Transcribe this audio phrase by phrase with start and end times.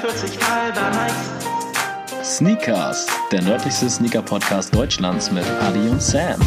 [0.00, 2.36] 43 halber nice.
[2.38, 6.40] Sneakers, der nördlichste Sneaker-Podcast Deutschlands mit Adi und Sam.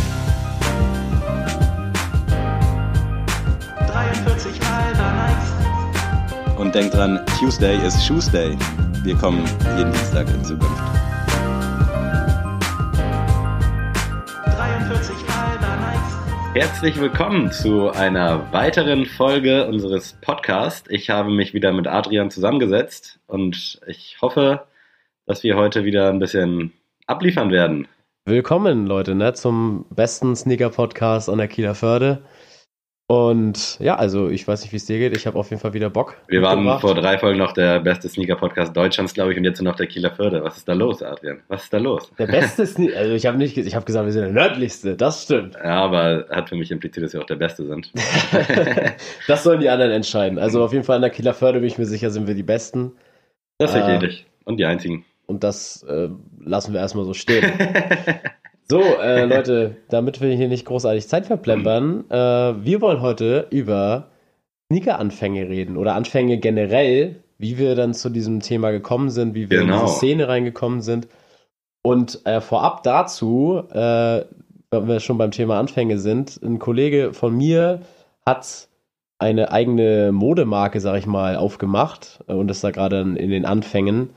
[3.87, 6.57] 43 halber nice.
[6.57, 8.57] Und denkt dran, Tuesday ist Tuesday.
[9.03, 9.45] Wir kommen
[9.77, 11.02] jeden Dienstag in Zukunft.
[16.55, 20.87] Herzlich willkommen zu einer weiteren Folge unseres Podcasts.
[20.87, 24.67] Ich habe mich wieder mit Adrian zusammengesetzt und ich hoffe,
[25.25, 26.71] dass wir heute wieder ein bisschen
[27.07, 27.87] abliefern werden.
[28.25, 32.21] Willkommen, Leute, ne, zum besten Sneaker-Podcast an der Kieler Förde.
[33.07, 35.15] Und ja, also ich weiß nicht, wie es dir geht.
[35.15, 36.15] Ich habe auf jeden Fall wieder Bock.
[36.27, 39.75] Wir waren vor drei Folgen noch der beste Sneaker-Podcast Deutschlands, glaube ich, und jetzt noch
[39.75, 40.41] der Kieler Förde.
[40.43, 41.41] Was ist da los, Adrian?
[41.49, 42.09] Was ist da los?
[42.17, 42.97] Der beste Sneaker.
[42.97, 44.95] Also ich habe nicht, ich habe gesagt, wir sind der nördlichste.
[44.95, 45.55] Das stimmt.
[45.55, 47.91] Ja, aber hat für mich impliziert, dass wir auch der Beste sind.
[49.27, 50.39] das sollen die anderen entscheiden.
[50.39, 52.43] Also auf jeden Fall an der Kieler Förde bin ich mir sicher, sind wir die
[52.43, 52.93] Besten.
[53.57, 53.99] Das Äh.
[53.99, 54.25] sehe ich.
[54.45, 55.03] Und die einzigen.
[55.25, 56.07] Und das äh,
[56.39, 57.51] lassen wir erstmal so stehen.
[58.69, 64.07] So, äh, Leute, damit wir hier nicht großartig Zeit verplempern, äh, wir wollen heute über
[64.71, 69.61] Sneaker-Anfänge reden oder Anfänge generell, wie wir dann zu diesem Thema gekommen sind, wie wir
[69.61, 69.83] in Genau.
[69.85, 71.07] diese Szene reingekommen sind.
[71.81, 74.21] Und äh, vorab dazu, äh,
[74.71, 77.81] wenn wir schon beim Thema Anfänge sind, ein Kollege von mir
[78.25, 78.69] hat
[79.19, 83.45] eine eigene Modemarke, sag ich mal, aufgemacht äh, und ist da gerade in in den
[83.45, 84.11] Anfängen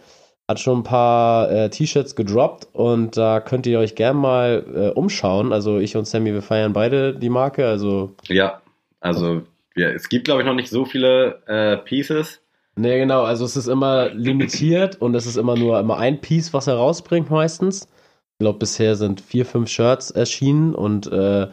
[0.49, 4.89] hat schon ein paar äh, T-Shirts gedroppt und da könnt ihr euch gern mal äh,
[4.91, 5.53] umschauen.
[5.53, 7.67] Also ich und Sammy, wir feiern beide die Marke.
[7.67, 8.63] Also, Ja,
[9.01, 9.43] also
[9.75, 12.41] ja, es gibt, glaube ich, noch nicht so viele äh, Pieces.
[12.77, 16.53] ne, genau, also es ist immer limitiert und es ist immer nur immer ein Piece,
[16.53, 17.89] was er rausbringt meistens.
[18.35, 21.49] Ich glaube, bisher sind vier, fünf Shirts erschienen und äh,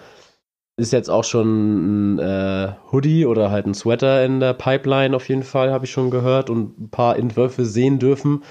[0.77, 5.29] ist jetzt auch schon ein äh, Hoodie oder halt ein Sweater in der Pipeline auf
[5.29, 8.43] jeden Fall, habe ich schon gehört und ein paar Entwürfe sehen dürfen.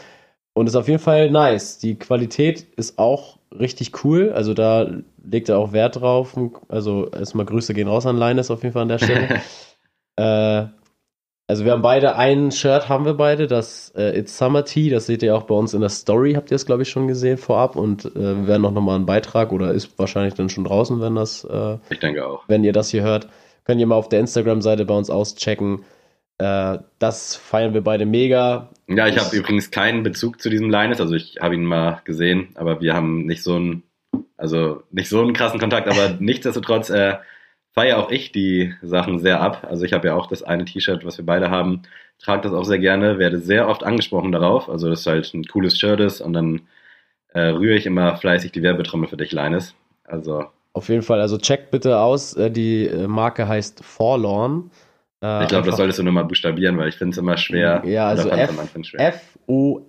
[0.54, 1.78] Und ist auf jeden Fall nice.
[1.78, 4.32] Die Qualität ist auch richtig cool.
[4.32, 4.90] Also da
[5.24, 6.36] legt er auch Wert drauf.
[6.68, 9.40] Also erstmal Grüße gehen raus an Linus auf jeden Fall an der Stelle.
[10.16, 10.66] äh,
[11.48, 15.06] also wir haben beide ein Shirt, haben wir beide, das äh, It's Summer Tea, das
[15.06, 17.36] seht ihr auch bei uns in der Story, habt ihr es glaube ich schon gesehen
[17.36, 21.00] vorab und äh, wir werden auch nochmal einen Beitrag oder ist wahrscheinlich dann schon draußen,
[21.00, 22.44] wenn das, äh, Ich denke auch.
[22.46, 23.28] wenn ihr das hier hört,
[23.64, 25.84] könnt ihr mal auf der Instagram-Seite bei uns auschecken.
[26.38, 28.70] Äh, das feiern wir beide mega.
[28.96, 32.00] Ja, ich Das- habe übrigens keinen Bezug zu diesem Linus, also ich habe ihn mal
[32.04, 33.82] gesehen, aber wir haben nicht so einen,
[34.36, 37.16] also nicht so einen krassen Kontakt, aber nichtsdestotrotz äh,
[37.72, 39.66] feiere auch ich die Sachen sehr ab.
[39.68, 41.82] Also ich habe ja auch das eine T-Shirt, was wir beide haben,
[42.18, 45.44] trage das auch sehr gerne, werde sehr oft angesprochen darauf, also dass es halt ein
[45.44, 46.62] cooles Shirt ist und dann
[47.34, 49.74] äh, rühre ich immer fleißig die Werbetrommel für dich, Linus.
[50.04, 50.44] Also
[50.74, 54.70] Auf jeden Fall, also checkt bitte aus, äh, die äh, Marke heißt Forlorn.
[55.22, 57.82] Äh, ich glaube, das solltest du nur mal buchstabieren, weil ich finde es immer schwer.
[57.84, 58.28] Ja, also.
[58.28, 59.88] F-O-R-L-O-R-N.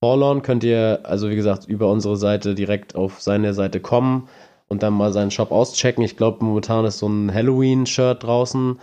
[0.00, 4.28] Forlorn könnt ihr, also wie gesagt, über unsere Seite direkt auf seine Seite kommen
[4.66, 6.02] und dann mal seinen Shop auschecken.
[6.02, 8.80] Ich glaube, momentan ist so ein Halloween-Shirt draußen.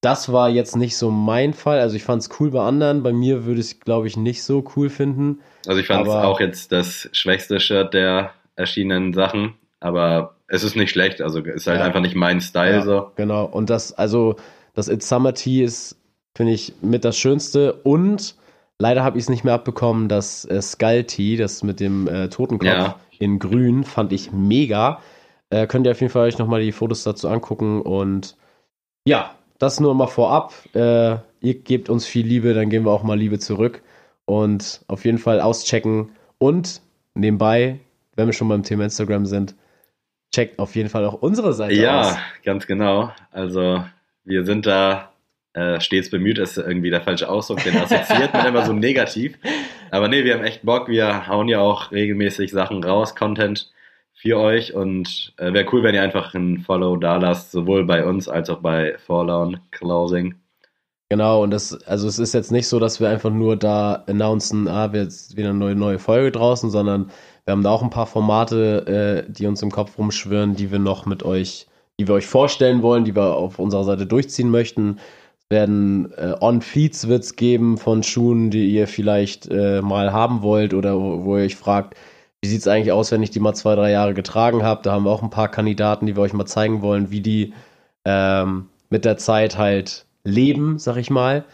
[0.00, 1.80] Das war jetzt nicht so mein Fall.
[1.80, 3.02] Also ich fand es cool bei anderen.
[3.02, 5.40] Bei mir würde ich es, glaube ich, nicht so cool finden.
[5.66, 10.76] Also ich fand es auch jetzt das schwächste Shirt der erschienenen Sachen, aber es ist
[10.76, 11.84] nicht schlecht, also ist halt Ja.
[11.86, 13.10] einfach nicht mein Style Ja, so.
[13.16, 13.46] Genau.
[13.46, 14.36] Und das, also,
[14.74, 15.96] das It's Summer Tea ist,
[16.36, 17.72] finde ich, mit das Schönste.
[17.72, 18.36] Und
[18.78, 22.28] leider habe ich es nicht mehr abbekommen, das äh, Skull Tea, das mit dem äh,
[22.28, 22.96] Totenkopf Ja.
[23.18, 25.00] in grün, fand ich mega.
[25.50, 27.80] Äh, könnt ihr auf jeden Fall euch nochmal die Fotos dazu angucken.
[27.80, 28.36] Und
[29.06, 30.52] ja, das nur mal vorab.
[30.74, 33.82] Äh, ihr gebt uns viel Liebe, dann geben wir auch mal Liebe zurück.
[34.26, 36.10] Und auf jeden Fall auschecken.
[36.38, 36.82] Und
[37.14, 37.80] nebenbei,
[38.16, 39.54] wenn wir schon beim Thema Instagram sind,
[40.32, 42.16] checkt auf jeden Fall auch unsere Seite Ja, aus.
[42.44, 43.12] ganz genau.
[43.30, 43.84] Also
[44.24, 45.12] wir sind da
[45.54, 49.38] äh, stets bemüht, ist irgendwie der falsche Ausdruck, den assoziiert man immer so negativ.
[49.90, 53.70] Aber nee, wir haben echt Bock, wir hauen ja auch regelmäßig Sachen raus, Content
[54.14, 58.04] für euch und äh, wäre cool, wenn ihr einfach ein Follow da lasst, sowohl bei
[58.04, 60.36] uns als auch bei Forlorn Closing.
[61.10, 64.66] Genau, und das, also es ist jetzt nicht so, dass wir einfach nur da announcen,
[64.68, 67.10] ah, wir jetzt wieder eine neue, neue Folge draußen, sondern
[67.44, 70.78] wir haben da auch ein paar Formate, äh, die uns im Kopf rumschwirren, die wir
[70.78, 71.66] noch mit euch,
[71.98, 74.98] die wir euch vorstellen wollen, die wir auf unserer Seite durchziehen möchten.
[75.38, 80.72] Es werden äh, On-Feeds wird's geben von Schuhen, die ihr vielleicht äh, mal haben wollt
[80.72, 81.96] oder wo, wo ihr euch fragt,
[82.42, 84.82] wie sieht's eigentlich aus, wenn ich die mal zwei, drei Jahre getragen habe?
[84.82, 87.54] Da haben wir auch ein paar Kandidaten, die wir euch mal zeigen wollen, wie die
[88.04, 91.44] ähm, mit der Zeit halt leben, sag ich mal.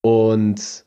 [0.00, 0.81] Und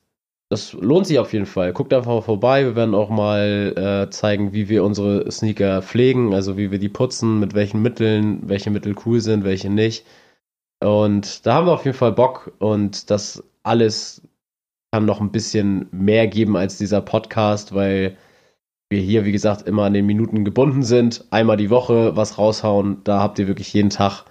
[0.56, 1.74] das lohnt sich auf jeden Fall.
[1.74, 2.63] Guckt einfach mal vorbei.
[2.63, 3.74] Wir werden auch mal
[4.07, 8.40] äh, zeigen, wie wir unsere Sneaker pflegen, also wie wir die putzen, mit welchen Mitteln,
[8.48, 10.06] welche Mittel cool sind, welche nicht.
[10.81, 14.22] Und da haben wir auf jeden Fall Bock und das alles
[14.94, 18.16] kann noch ein bisschen mehr geben als dieser Podcast, weil
[18.90, 21.25] wir hier, wie gesagt, immer an den Minuten gebunden sind.
[21.31, 23.04] Einmal die Woche was raushauen.
[23.04, 24.24] Da habt ihr wirklich jeden Tag,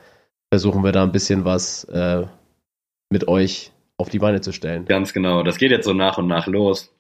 [0.50, 2.26] versuchen wir da ein bisschen was äh,
[3.10, 4.86] mit euch auf die Beine zu stellen.
[4.86, 5.42] Ganz genau.
[5.42, 6.92] Das geht jetzt so nach und nach los.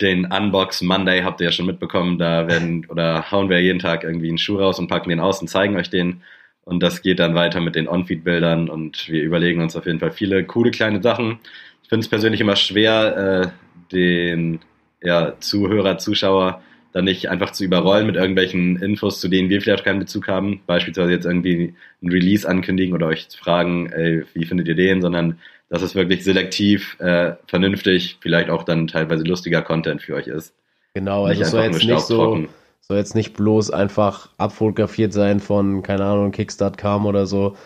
[0.00, 2.18] Den Unbox Monday habt ihr ja schon mitbekommen.
[2.18, 5.40] Da werden oder hauen wir jeden Tag irgendwie einen Schuh raus und packen den aus
[5.40, 6.22] und zeigen euch den.
[6.62, 10.12] Und das geht dann weiter mit den On-Feed-Bildern und wir überlegen uns auf jeden Fall
[10.12, 11.38] viele coole kleine Sachen.
[11.82, 14.60] Ich finde es persönlich immer schwer, äh, den
[15.02, 16.62] ja, Zuhörer, Zuschauer
[16.92, 20.62] dann nicht einfach zu überrollen mit irgendwelchen Infos, zu denen wir vielleicht keinen Bezug haben.
[20.66, 25.38] Beispielsweise jetzt irgendwie ein Release ankündigen oder euch fragen, ey, wie findet ihr den, sondern
[25.68, 30.54] dass es wirklich selektiv, äh, vernünftig, vielleicht auch dann teilweise lustiger Content für euch ist.
[30.94, 32.46] Genau, also es soll jetzt nicht so,
[32.80, 37.56] soll jetzt nicht bloß einfach abfotografiert sein von, keine Ahnung, Kickstart.com oder so.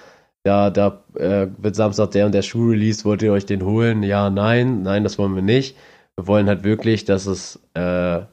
[0.46, 4.02] Ja, da äh, wird Samstag der und der Schuh released, wollt ihr euch den holen?
[4.02, 5.76] Ja, nein, nein, das wollen wir nicht.
[6.16, 7.80] Wir wollen halt wirklich, dass es äh,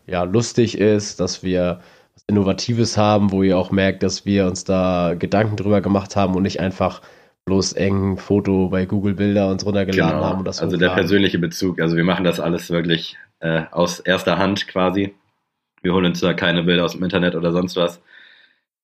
[0.07, 1.81] ja lustig ist, dass wir
[2.13, 6.35] was Innovatives haben, wo ihr auch merkt, dass wir uns da Gedanken drüber gemacht haben
[6.35, 7.01] und nicht einfach
[7.45, 10.25] bloß eng Foto bei Google Bilder uns runtergeladen Genau.
[10.29, 10.39] haben.
[10.39, 11.03] Und das also der hochladen.
[11.03, 11.79] persönliche Bezug.
[11.79, 15.13] Also wir machen das alles wirklich äh, aus erster Hand quasi.
[15.83, 18.01] Wir holen uns da keine Bilder aus dem Internet oder sonst was.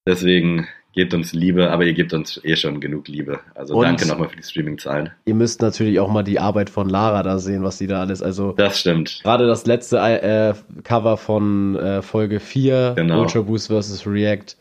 [0.07, 3.39] Deswegen gebt uns Liebe, aber ihr gebt uns eh schon genug Liebe.
[3.55, 5.09] Also Und- danke nochmal für die Streaming-Zahlen.
[5.25, 8.21] Ihr müsst natürlich auch mal die Arbeit von Lara da sehen, was sie da alles,
[8.21, 9.21] also Das stimmt.
[9.23, 10.53] gerade das letzte äh,
[10.83, 13.21] Cover von äh, Folge 4, Genau.
[13.21, 14.05] Ultra Boost vs.
[14.05, 14.57] React.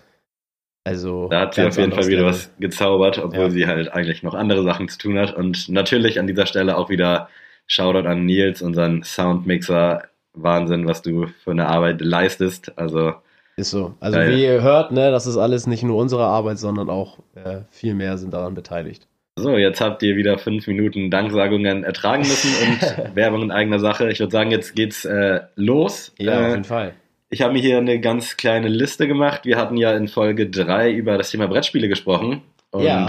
[0.84, 3.50] Also Da hat sie auf jeden Fall wieder was gezaubert, obwohl Ja.
[3.50, 5.34] sie halt eigentlich noch andere Sachen zu tun hat.
[5.36, 7.28] Und natürlich an dieser Stelle auch wieder
[7.66, 10.04] Shoutout an Nils, unseren Soundmixer.
[10.32, 12.72] Wahnsinn, was du für eine Arbeit leistest.
[12.78, 13.14] Also
[13.56, 13.94] Ist so.
[14.00, 14.30] Also Geil.
[14.36, 17.94] wie ihr hört, ne, das ist alles nicht nur unsere Arbeit, sondern auch äh, viel
[17.94, 19.08] mehr sind daran beteiligt.
[19.36, 24.08] So, jetzt habt ihr wieder fünf Minuten Danksagungen ertragen müssen und Werbung in eigener Sache.
[24.10, 26.14] Ich würde sagen, jetzt geht's äh, los.
[26.18, 26.92] Ja, auf äh, jeden Fall.
[27.30, 29.44] Ich habe mir hier eine ganz kleine Liste gemacht.
[29.44, 32.42] Wir hatten ja in Folge drei über das Thema Brettspiele gesprochen.
[32.72, 33.06] Und Ja.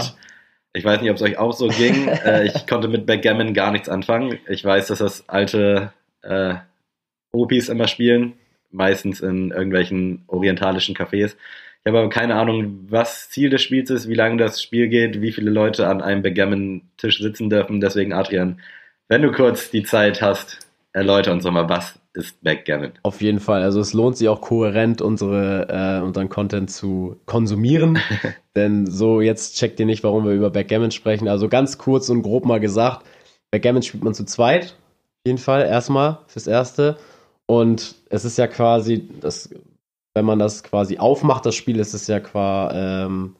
[0.72, 2.06] ich weiß nicht, ob es euch auch so ging.
[2.24, 4.38] äh, ich konnte mit Backgammon gar nichts anfangen.
[4.48, 5.92] Ich weiß, dass das alte
[6.22, 6.54] äh,
[7.32, 8.34] Opis immer spielen,
[8.70, 11.34] meistens in irgendwelchen orientalischen Cafés.
[11.84, 15.20] Ich habe aber keine Ahnung, was Ziel des Spiels ist, wie lange das Spiel geht,
[15.20, 17.80] wie viele Leute an einem Backgammon-Tisch sitzen dürfen.
[17.80, 18.60] Deswegen, Adrian,
[19.08, 20.60] wenn du kurz die Zeit hast,
[20.92, 22.92] erläuter uns doch mal, was ist Backgammon?
[23.02, 23.62] Auf jeden Fall.
[23.62, 27.98] Also es lohnt sich auch kohärent, unsere, äh, unseren Content zu konsumieren.
[28.56, 31.28] Denn so jetzt checkt ihr nicht, warum wir über Backgammon sprechen.
[31.28, 33.06] Also ganz kurz und grob mal gesagt,
[33.50, 34.64] Backgammon spielt man zu zweit.
[34.64, 36.96] Auf jeden Fall erstmal fürs Erste.
[37.46, 39.50] Und es ist ja quasi, das,
[40.14, 43.36] wenn man das quasi aufmacht, das Spiel, ist es ja quasi, ähm,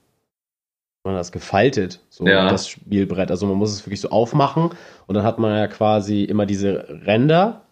[1.05, 2.49] man das gefaltet, so Ja.
[2.49, 3.31] das Spielbrett.
[3.31, 4.71] Also man muss es wirklich so aufmachen
[5.07, 7.63] und dann hat man ja quasi immer diese Ränder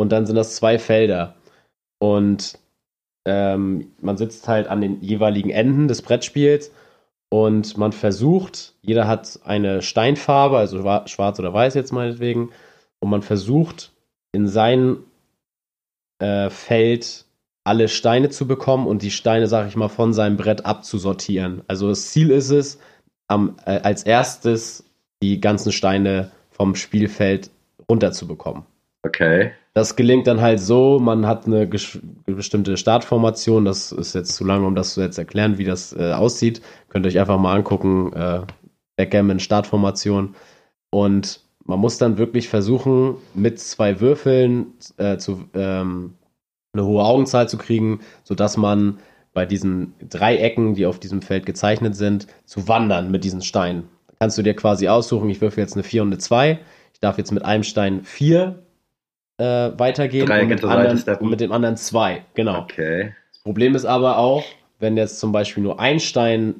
[0.00, 1.34] und dann sind das zwei Felder.
[1.98, 2.58] Und
[3.26, 6.72] ähm, man sitzt halt an den jeweiligen Enden des Brettspiels
[7.28, 12.50] und man versucht, jeder hat eine Steinfarbe, also wa- schwarz oder weiß jetzt meinetwegen,
[13.00, 13.92] und man versucht
[14.32, 14.98] in sein
[16.18, 17.24] äh, Feld
[17.64, 21.62] alle Steine zu bekommen und die Steine, sag ich mal, von seinem Brett abzusortieren.
[21.68, 22.78] Also das Ziel ist es,
[23.28, 24.84] am, äh, als erstes
[25.22, 27.50] die ganzen Steine vom Spielfeld
[27.88, 28.64] runterzubekommen.
[29.02, 29.52] Okay.
[29.72, 34.66] Das gelingt dann halt so, man hat eine bestimmte Startformation, das ist jetzt zu lange,
[34.66, 36.60] um das zu jetzt erklären, wie das äh, aussieht.
[36.88, 38.40] Könnt ihr euch einfach mal angucken, äh,
[38.96, 40.34] Backgammon Startformation.
[40.90, 46.14] Und man muss dann wirklich versuchen, mit zwei Würfeln äh, zu, ähm,
[46.72, 48.98] eine hohe Augenzahl zu kriegen, sodass man
[49.32, 53.84] bei diesen Dreiecken, die auf diesem Feld gezeichnet sind, zu wandern mit diesen Steinen.
[54.18, 56.58] Kannst du dir quasi aussuchen, ich würfel jetzt eine 4 und eine 2.
[56.92, 58.62] Ich darf jetzt mit einem Stein 4
[59.40, 62.24] äh, weitergehen und mit, anderen, und mit dem anderen 2.
[62.34, 62.60] Genau.
[62.60, 63.14] Okay.
[63.32, 64.44] Das Problem ist aber auch,
[64.78, 66.56] wenn jetzt zum Beispiel nur ein Stein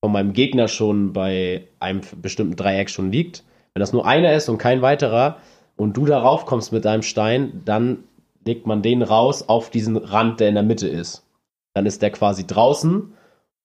[0.00, 4.48] von meinem Gegner schon bei einem bestimmten Dreieck schon liegt, wenn das nur einer ist
[4.48, 5.38] und kein weiterer
[5.76, 8.04] und du darauf kommst mit deinem Stein, dann
[8.44, 11.24] legt man den raus auf diesen Rand, der in der Mitte ist.
[11.72, 13.14] Dann ist der quasi draußen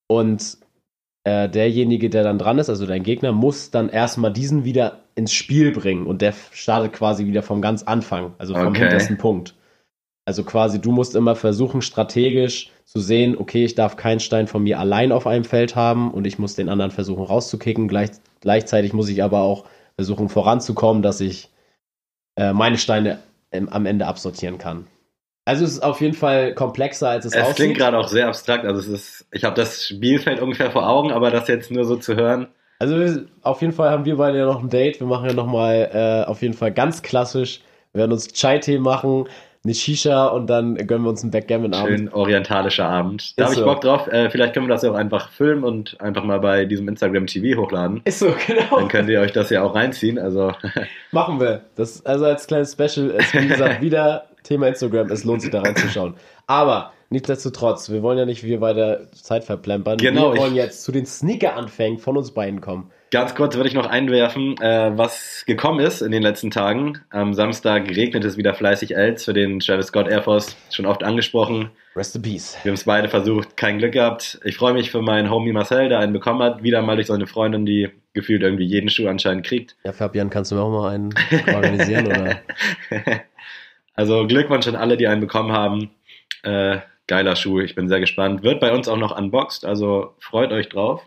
[0.08, 0.58] und
[1.30, 5.32] äh, derjenige, der dann dran ist, also dein Gegner, muss dann erstmal diesen wieder ins
[5.32, 8.80] Spiel bringen und der startet quasi wieder vom ganz Anfang, also vom Okay.
[8.80, 9.54] hintersten Punkt.
[10.26, 14.64] Also quasi, du musst immer versuchen, strategisch zu sehen, okay, ich darf keinen Stein von
[14.64, 17.88] mir allein auf einem Feld haben und ich muss den anderen versuchen rauszukicken.
[17.88, 18.10] Gleich,
[18.42, 21.50] gleichzeitig muss ich aber auch versuchen voranzukommen, dass ich
[22.38, 23.20] äh, meine Steine
[23.52, 24.88] ähm, am Ende absortieren kann.
[25.50, 27.56] Also es ist auf jeden Fall komplexer, als es, Es aussieht.
[27.56, 28.66] klingt gerade auch sehr abstrakt.
[28.66, 31.96] Also es ist, ich habe das Spielfeld ungefähr vor Augen, aber das jetzt nur so
[31.96, 32.48] zu hören,
[32.80, 35.00] Also wir- auf jeden Fall haben wir beide ja noch ein Date.
[35.00, 37.62] Wir machen ja nochmal äh, auf jeden Fall ganz klassisch.
[37.94, 39.26] Wir werden uns Chai-Tee machen,
[39.66, 41.90] eine Shisha und dann gönnen wir uns einen Backgammon-Abend.
[41.90, 43.38] Schön orientalischer Abend.
[43.38, 43.66] Da habe ich so.
[43.66, 44.08] Bock drauf.
[44.08, 47.26] Äh, vielleicht können wir das ja auch einfach filmen und einfach mal bei diesem Instagram
[47.28, 48.00] TV hochladen.
[48.06, 48.78] Ist so, genau.
[48.78, 50.18] Dann könnt ihr euch das ja auch reinziehen.
[50.20, 50.54] Also
[51.12, 51.64] Machen wir.
[51.76, 55.10] Das also als kleines Special ist, wie gesagt, wieder Thema Instagram.
[55.12, 56.16] Es lohnt sich da reinzuschauen.
[56.48, 59.98] Aber nichtsdestotrotz, wir wollen ja nicht wir weiter Zeit verplempern.
[59.98, 62.92] Genau, Wir wollen jetzt zu den Sneaker-Anfängen von uns beiden kommen.
[63.12, 67.00] Ganz kurz würde ich noch einwerfen, äh, was gekommen ist in den letzten Tagen.
[67.10, 71.04] Am Samstag regnet es wieder fleißig Els für den Travis Scott Air Force, schon oft
[71.04, 71.72] angesprochen.
[71.96, 72.56] Rest in Peace.
[72.62, 74.40] Wir haben es beide versucht, kein Glück gehabt.
[74.44, 76.62] Ich freue mich für meinen Homie Marcel, der einen bekommen hat.
[76.62, 79.76] Wieder mal durch seine Freundin, die gefühlt irgendwie jeden Schuh anscheinend kriegt.
[79.84, 81.14] Ja, Fabian, kannst du mir auch mal einen
[81.48, 82.08] organisieren?
[82.08, 82.40] oder?
[84.00, 85.90] also Glückwunsch an alle, die einen bekommen haben.
[86.44, 86.78] Äh,
[87.08, 88.44] geiler Schuh, ich bin sehr gespannt.
[88.44, 91.02] Wird bei uns auch noch unboxed, also freut euch drauf.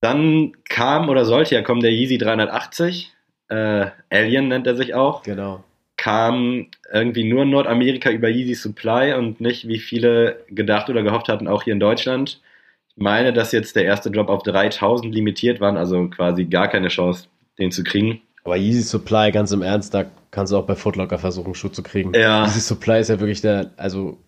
[0.00, 3.12] Dann kam oder sollte ja kommen der Yeezy 380.
[3.50, 5.22] Äh, Alien nennt er sich auch.
[5.22, 5.62] Genau.
[5.96, 11.28] Kam irgendwie nur in Nordamerika über Yeezy Supply und nicht, wie viele gedacht oder gehofft
[11.28, 12.40] hatten, auch hier in Deutschland.
[12.88, 16.88] Ich meine, dass jetzt der erste Drop auf 3000 limitiert waren, also quasi gar keine
[16.88, 17.28] Chance,
[17.60, 18.22] den zu kriegen.
[18.42, 21.68] Aber Yeezy Supply, ganz im Ernst, da kannst du auch bei Footlocker versuchen, einen Schuh
[21.68, 22.12] zu kriegen.
[22.14, 22.44] Ja.
[22.46, 24.18] Yeezy Supply ist ja wirklich der, also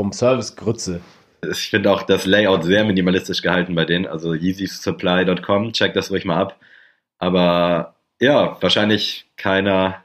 [0.00, 1.02] vom Service Grütze.
[1.42, 4.06] Ich finde auch das Layout sehr minimalistisch gehalten bei denen.
[4.06, 6.58] Also yeezysupply.com, checkt das ruhig mal ab.
[7.18, 10.04] Aber ja, wahrscheinlich keiner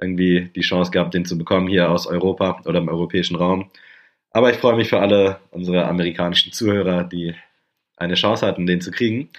[0.00, 3.70] irgendwie die Chance gehabt, den zu bekommen hier aus Europa oder im europäischen Raum.
[4.30, 7.34] Aber ich freue mich für alle unsere amerikanischen Zuhörer, die
[7.96, 9.30] eine Chance hatten, den zu kriegen.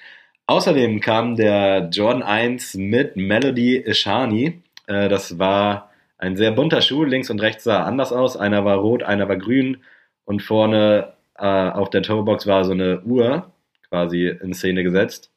[0.47, 4.63] Außerdem kam der Jordan 1 mit Melody Ishani.
[4.89, 7.03] Äh, das war ein sehr bunter Schuh.
[7.05, 8.35] Links und rechts sah anders aus.
[8.35, 9.77] Einer war rot, einer war grün.
[10.25, 13.51] Und vorne äh, auf der Toebox war so eine Uhr
[13.87, 15.31] quasi in Szene gesetzt.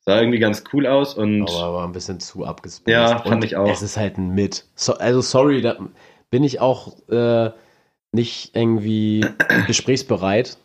[0.00, 2.92] Sah irgendwie ganz cool aus und Aber war ein bisschen zu abgespaced.
[2.92, 3.68] Ja, fand Und ich auch.
[3.68, 4.66] Es ist halt ein Mit.
[4.74, 5.76] So, also sorry, da
[6.30, 7.50] bin ich auch äh,
[8.12, 9.24] nicht irgendwie
[9.66, 10.58] gesprächsbereit.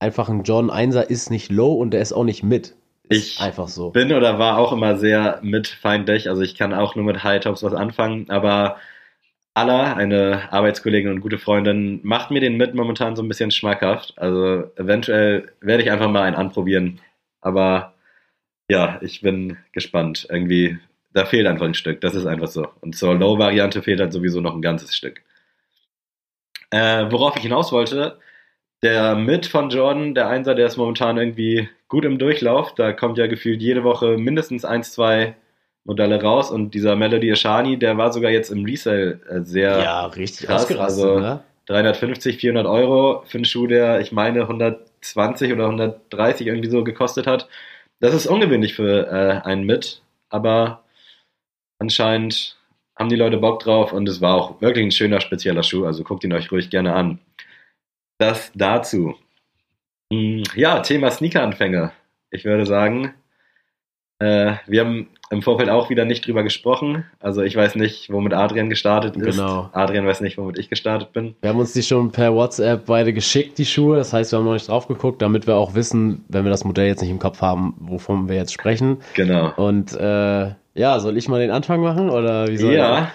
[0.00, 2.74] Einfach ein John 1er ist nicht low und der ist auch nicht mit.
[3.10, 3.90] Ich einfach so.
[3.90, 6.28] bin oder war auch immer sehr mitfeindlich.
[6.28, 8.76] Also ich kann auch nur mit High Tops was anfangen, aber
[9.58, 14.14] Alla, eine Arbeitskollegin und gute Freundin, macht mir den mit momentan so ein bisschen schmackhaft.
[14.16, 17.00] Also eventuell werde ich einfach mal einen anprobieren.
[17.40, 17.94] Aber
[18.70, 20.28] ja, ich bin gespannt.
[20.30, 20.78] Irgendwie,
[21.12, 22.00] da fehlt einfach ein Stück.
[22.00, 22.68] Das ist einfach so.
[22.80, 25.22] Und zur Low-Variante fehlt halt sowieso noch ein ganzes Stück.
[26.70, 28.18] Äh, worauf ich hinaus wollte,
[28.82, 32.74] der Mit von Jordan, der Einser, der ist momentan irgendwie gut im Durchlauf.
[32.74, 35.34] Da kommt ja gefühlt jede Woche mindestens eins, zwei
[35.84, 36.50] Modelle raus.
[36.50, 40.70] Und dieser Melody Ashani, der war sogar jetzt im Resale äh, sehr ja, richtig krass,
[40.70, 41.40] also- ne?
[41.66, 47.26] 350, 400 Euro für einen Schuh, der, ich meine, 120 oder 130 irgendwie so gekostet
[47.26, 47.46] hat.
[48.00, 50.82] Das ist ungewöhnlich für äh, einen Mit, aber
[51.78, 52.56] anscheinend
[52.96, 56.04] haben die Leute Bock drauf und es war auch wirklich ein schöner, spezieller Schuh, also
[56.04, 57.18] guckt ihn euch ruhig gerne an.
[58.18, 59.14] Das dazu.
[60.12, 61.92] Hm, Ja, Thema Sneaker-Anfänge.
[62.30, 63.14] Ich würde sagen,
[64.18, 67.04] äh, wir haben im Vorfeld auch wieder nicht drüber gesprochen.
[67.20, 69.36] Also ich weiß nicht, womit Adrian gestartet ist.
[69.36, 69.68] Genau.
[69.72, 71.36] Adrian weiß nicht, womit ich gestartet bin.
[71.42, 73.96] Wir haben uns die schon per WhatsApp beide geschickt, die Schuhe.
[73.98, 76.64] Das heißt, wir haben noch nicht drauf geguckt, damit wir auch wissen, wenn wir das
[76.64, 78.98] Modell jetzt nicht im Kopf haben, wovon wir jetzt sprechen.
[79.14, 79.52] Genau.
[79.56, 83.12] Und äh, ja, soll ich mal den Anfang machen oder wie soll Ja,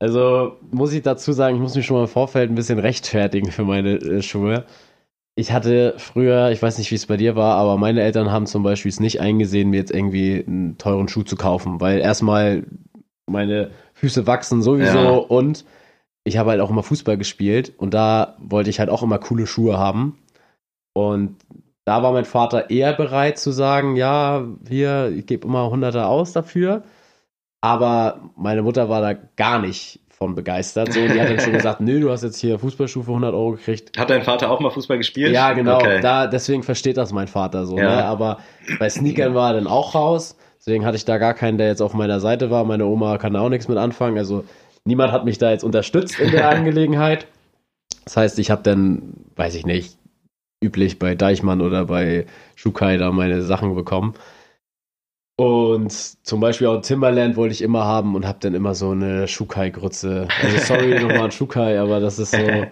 [0.00, 3.52] Also muss ich dazu sagen, ich muss mich schon mal im Vorfeld ein bisschen rechtfertigen
[3.52, 4.64] für meine äh, Schuhe.
[5.36, 8.46] Ich hatte früher, ich weiß nicht, wie es bei dir war, aber meine Eltern haben
[8.46, 12.64] zum Beispiel es nicht eingesehen, mir jetzt irgendwie einen teuren Schuh zu kaufen, weil erstmal
[13.26, 15.10] meine Füße wachsen sowieso Ja.
[15.10, 15.64] und
[16.24, 19.46] ich habe halt auch immer Fußball gespielt und da wollte ich halt auch immer coole
[19.46, 20.18] Schuhe haben.
[20.94, 21.36] Und
[21.84, 26.32] da war mein Vater eher bereit zu sagen, ja, hier, ich gebe immer Hunderter aus
[26.32, 26.82] dafür.
[27.60, 30.92] Aber meine Mutter war da gar nicht von begeistert.
[30.92, 33.52] So, die hat dann schon gesagt, nö, du hast jetzt hier Fußballschuhe für 100 Euro
[33.52, 33.98] gekriegt.
[33.98, 35.32] hat dein Vater auch mal Fußball gespielt?
[35.32, 35.76] Ja, genau.
[35.76, 36.00] Okay.
[36.00, 37.78] Da, deswegen versteht das mein Vater so.
[37.78, 37.96] Ja.
[37.96, 38.04] Ne?
[38.04, 38.38] Aber
[38.78, 40.36] bei Sneakern war er dann auch raus.
[40.58, 42.64] Deswegen hatte ich da gar keinen, der jetzt auf meiner Seite war.
[42.64, 44.18] Meine Oma kann da auch nichts mit anfangen.
[44.18, 44.44] Also
[44.84, 47.26] niemand hat mich da jetzt unterstützt in der Angelegenheit.
[48.04, 49.96] Das heißt, ich habe dann, weiß ich nicht,
[50.62, 52.26] üblich bei Deichmann oder bei
[52.56, 54.14] Shukai da meine Sachen bekommen.
[55.40, 55.90] Und
[56.26, 60.34] zum Beispiel auch Timberland wollte ich immer haben und habe dann immer so eine Shukai-Grütze.
[60.36, 62.70] Also sorry nochmal an Shukai, aber das ist so,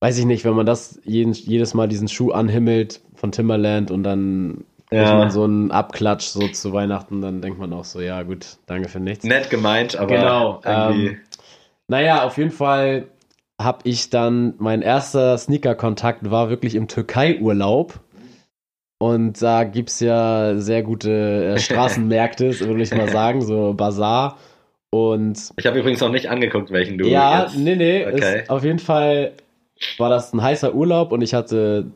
[0.00, 4.04] weiß ich nicht, wenn man das jeden, jedes Mal diesen Schuh anhimmelt von Timberland und
[4.04, 5.16] dann kriegt Ja.
[5.16, 8.88] man so einen Abklatsch so zu Weihnachten, dann denkt man auch so, ja gut, danke
[8.88, 9.24] für nichts.
[9.26, 11.08] Nett gemeint, aber Genau, irgendwie.
[11.08, 11.16] ähm,
[11.88, 13.08] Naja, auf jeden Fall
[13.60, 18.00] habe ich dann, mein erster Sneaker-Kontakt war wirklich im Türkei-Urlaub.
[19.02, 24.36] Und da gibt's ja sehr gute äh, Straßenmärkte, würde ich mal sagen, so Bazar.
[24.90, 27.56] Und Ich habe übrigens noch nicht angeguckt, welchen du ja, jetzt...
[27.56, 28.40] nee, nee, Okay.
[28.42, 29.32] ist, auf jeden Fall
[29.96, 31.86] war das ein heißer Urlaub und ich hatte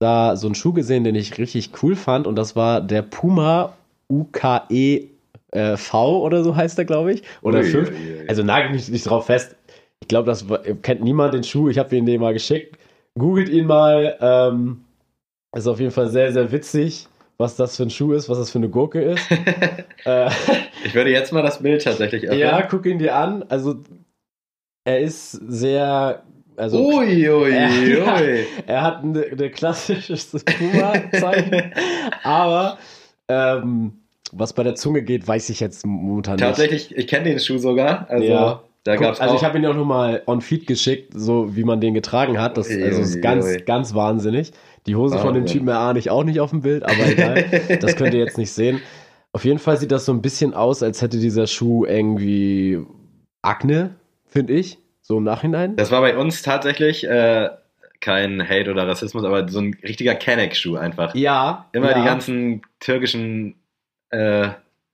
[0.00, 3.72] da so einen Schuh gesehen, den ich richtig cool fand und das war der Puma
[4.10, 5.08] UKE
[5.52, 7.22] äh, V oder so heißt der, glaube ich.
[7.40, 7.88] Oder Ui, 5.
[7.90, 8.28] ui, ui.
[8.28, 9.56] Also nagel mich nicht drauf fest.
[10.02, 10.44] Ich glaube, das
[10.82, 11.70] kennt niemand den Schuh.
[11.70, 12.76] Ich habe ihn dem mal geschickt.
[13.18, 14.16] Googelt ihn mal.
[14.20, 14.82] Ähm,
[15.56, 18.50] ist auf jeden Fall sehr, sehr witzig, was das für ein Schuh ist, was das
[18.50, 19.30] für eine Gurke ist.
[20.04, 20.30] äh,
[20.84, 22.38] Ich würde jetzt mal das Bild tatsächlich öffnen.
[22.40, 23.44] ja, guck ihn dir an.
[23.48, 23.76] Also,
[24.84, 26.22] er ist sehr.
[26.56, 27.50] Also, ui, ui,
[27.96, 28.16] Ja.
[28.20, 28.44] ui.
[28.66, 31.72] er hat ein eine klassisches Puma-Zeichen,
[32.22, 32.76] aber
[33.28, 33.92] ähm,
[34.32, 36.44] was bei der Zunge geht, weiß ich jetzt momentan nicht.
[36.44, 38.06] Tatsächlich, ich kenne den Schuh sogar.
[38.10, 38.62] Also Ja.
[38.84, 41.64] Da Guck, gab's also ich habe ihn ja auch nochmal on Feed geschickt, so wie
[41.64, 42.56] man den getragen hat.
[42.56, 44.52] Das also ist ganz, ganz wahnsinnig.
[44.86, 45.58] Die Hose von dem Wahnsinn.
[45.58, 47.78] Typen ahne ich auch nicht auf dem Bild, aber egal.
[47.80, 48.80] das könnt ihr jetzt nicht sehen.
[49.32, 52.78] Auf jeden Fall sieht das so ein bisschen aus, als hätte dieser Schuh irgendwie
[53.42, 53.96] Akne,
[54.26, 55.76] finde ich, so im Nachhinein.
[55.76, 57.50] Das war bei uns tatsächlich äh,
[58.00, 61.14] kein Hate oder Rassismus, aber so ein richtiger Kenneck-Schuh einfach.
[61.14, 61.98] ja, Immer ja.
[61.98, 63.56] die ganzen türkischen
[64.08, 64.48] äh,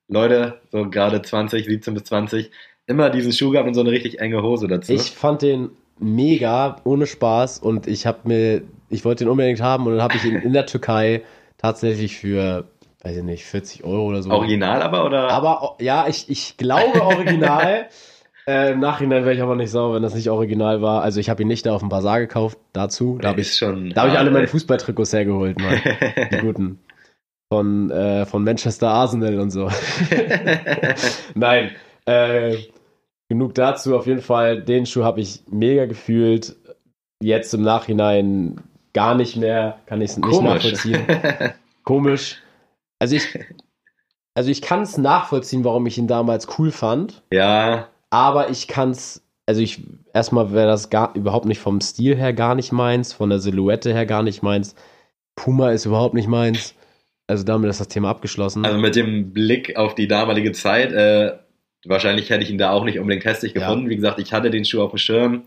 [0.09, 2.51] Leute, so gerade 20, 17 bis 20,
[2.87, 4.93] immer diesen Schuh gehabt und so eine richtig enge Hose dazu.
[4.93, 9.87] Ich fand den mega, ohne Spaß und ich habe mir, ich wollte den unbedingt haben
[9.87, 11.23] und dann habe ich ihn in der Türkei
[11.59, 12.65] tatsächlich für,
[13.03, 14.31] weiß ich nicht, 40 Euro oder so.
[14.31, 15.31] Original aber oder?
[15.31, 17.87] Aber ja, ich, ich glaube original.
[18.47, 21.03] äh, Im Nachhinein wäre ich aber nicht sauer, wenn das nicht original war.
[21.03, 23.19] Also ich habe ihn nicht da auf dem Bazar gekauft, dazu.
[23.21, 23.91] Da habe ich, ist schon.
[23.91, 25.81] da hab ich alle meine Fußballtrikots hergeholt, Mann.
[26.31, 26.79] Die guten.
[27.49, 29.71] Von, äh, von Manchester Arsenal und so.
[31.35, 31.71] Nein.
[32.05, 32.57] Äh,
[33.29, 33.97] genug dazu.
[33.97, 36.57] Auf jeden Fall, den Schuh habe ich mega gefühlt.
[37.23, 38.61] Jetzt im Nachhinein
[38.93, 39.79] gar nicht mehr.
[39.87, 40.65] Kann ich es nicht Komisch.
[40.65, 41.03] nachvollziehen.
[41.85, 42.43] Komisch.
[42.99, 43.39] Also ich,
[44.35, 47.23] also ich kann es nachvollziehen, warum ich ihn damals cool fand.
[47.33, 49.83] ja, Aber ich kann es, also ich,
[50.15, 53.93] erstmal wäre das gar überhaupt nicht vom Stil her gar nicht meins, von der Silhouette
[53.93, 54.75] her gar nicht meins.
[55.37, 56.75] Puma ist überhaupt nicht meins.
[57.29, 58.65] Also damit ist das Thema abgeschlossen.
[58.65, 61.37] also mit dem Blick auf die damalige Zeit, äh,
[61.89, 63.61] wahrscheinlich hätte ich ihn da auch nicht unbedingt hässlich Ja.
[63.61, 63.89] gefunden.
[63.89, 65.43] Wie gesagt, ich hatte den Schuh auf dem Schirm,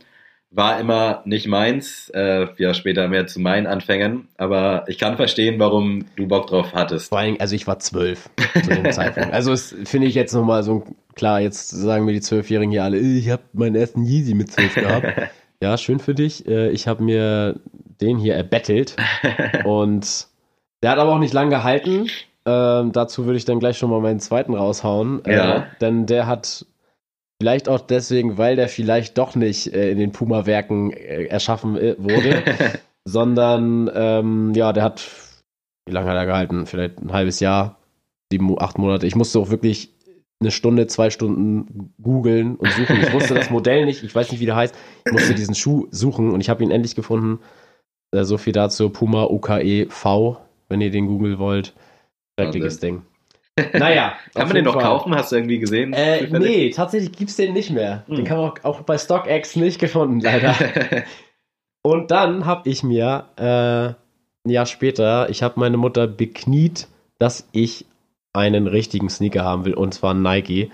[0.52, 5.60] war immer nicht meins, äh, ja später mehr zu meinen Anfängen, aber ich kann verstehen,
[5.60, 7.10] warum du Bock drauf hattest.
[7.10, 8.30] Vor allem, also ich war zwölf
[8.64, 9.32] zu dem Zeitpunkt.
[9.32, 12.98] Also es finde ich jetzt nochmal so, klar, jetzt sagen mir die Zwölfjährigen hier alle,
[12.98, 15.06] "Äh, ich habe meinen ersten Yeezy mit zwölf gehabt.
[15.62, 16.48] Ja, schön für dich.
[16.48, 17.60] Äh, Ich habe mir
[18.00, 18.96] den hier erbettelt
[19.66, 20.28] und
[20.82, 22.08] der hat aber auch nicht lang gehalten.
[22.46, 25.24] Ähm, dazu würde ich dann gleich schon mal meinen zweiten raushauen.
[25.26, 25.68] Äh, Ja.
[25.82, 26.66] denn der hat
[27.42, 31.96] vielleicht auch deswegen, weil der vielleicht doch nicht äh, in den Puma-Werken äh, erschaffen äh,
[31.98, 32.44] wurde,
[33.06, 35.08] sondern ähm, ja, der hat,
[35.88, 36.66] wie lange hat er gehalten?
[36.66, 37.78] Vielleicht ein halbes Jahr,
[38.32, 39.06] sieben, acht Monate.
[39.08, 39.94] Ich musste auch wirklich
[40.42, 43.02] eine Stunde, zwei Stunden googeln und suchen.
[43.02, 44.74] Ich wusste das Modell nicht, ich weiß nicht, wie der heißt.
[45.06, 47.40] Ich musste diesen Schuh suchen und ich habe ihn endlich gefunden.
[48.12, 48.90] Äh, so viel dazu.
[48.90, 50.38] Puma UKE V,
[50.70, 51.74] wenn ihr den googeln wollt.
[52.44, 53.02] Schreckliches Ding.
[53.74, 54.14] Naja.
[54.36, 54.84] Kann man den noch Fall.
[54.84, 55.14] kaufen?
[55.14, 55.92] Hast du irgendwie gesehen?
[55.92, 58.06] Äh, nee, tatsächlich gibt's den nicht mehr.
[58.08, 58.24] Den Hm.
[58.24, 60.56] kann man auch, auch bei StockX nicht gefunden, leider.
[61.84, 66.88] Und dann habe ich mir äh, ein Jahr später, ich habe meine Mutter bekniet,
[67.20, 67.86] dass ich
[68.32, 70.72] einen richtigen Sneaker haben will, und zwar Nike.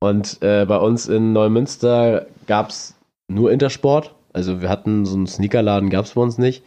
[0.00, 2.96] Und äh, bei uns in Neumünster gab's
[3.28, 4.14] nur Intersport.
[4.32, 6.62] Also wir hatten so einen Sneakerladen, gab's bei uns nicht.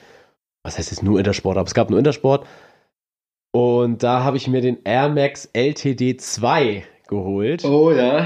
[0.63, 1.57] Was heißt jetzt nur Intersport?
[1.57, 2.47] Aber es gab nur Intersport.
[3.55, 7.63] Und da habe ich mir den Air Max LTD 2 geholt.
[7.65, 8.25] oh ja.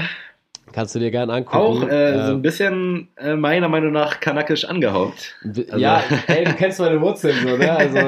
[0.72, 1.56] Kannst du dir gerne angucken.
[1.56, 5.34] Auch äh, so Ähm, ein bisschen äh, meiner Meinung nach kanakisch angehaupt.
[5.44, 7.70] Also- Ja, ey, du kennst meine Wurzeln so, ne?
[7.74, 7.98] Also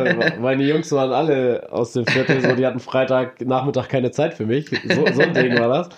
[0.40, 4.44] meine Jungs waren alle aus dem Viertel, so die hatten Freitag Nachmittag keine Zeit für
[4.46, 4.68] mich.
[4.70, 5.88] So, so ein Ding war das.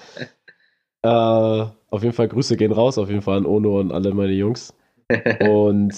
[1.04, 4.32] Äh, auf jeden Fall Grüße gehen raus, auf jeden Fall an Ono und alle meine
[4.32, 4.72] Jungs.
[5.40, 5.92] Und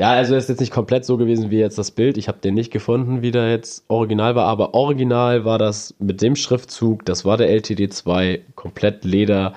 [0.00, 2.16] ja, also ist jetzt nicht komplett so gewesen wie jetzt das Bild.
[2.16, 6.22] Ich habe den nicht gefunden, wie der jetzt original war, aber original war das mit
[6.22, 9.52] dem Schriftzug, das war der LTD2, komplett Leder.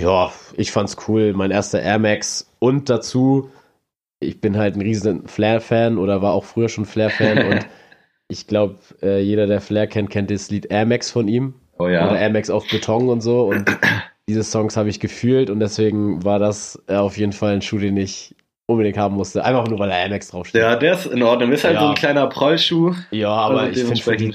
[0.00, 1.34] Ja, ich fand's cool.
[1.34, 3.48] Mein erster Air Max und dazu,
[4.18, 7.66] ich bin halt ein riesen Flair-Fan oder war auch früher schon Flair-Fan und
[8.26, 11.84] ich glaube, äh, jeder, der Flair kennt, kennt das Lied Air Max von ihm Oh
[11.84, 12.16] oder ja.
[12.16, 13.70] Air Max auf Beton und so und
[14.28, 17.78] diese Songs habe ich gefühlt und deswegen war das äh, auf jeden Fall ein Schuh,
[17.78, 18.34] den ich
[18.72, 19.44] unbedingt haben musste.
[19.44, 20.60] Einfach nur, weil Air Max draufsteht.
[20.62, 21.52] Ja, der ist in Ordnung.
[21.52, 21.80] Ist halt Ja.
[21.82, 22.94] so ein kleiner Prollschuh.
[23.10, 24.34] Ja, aber Also ich finde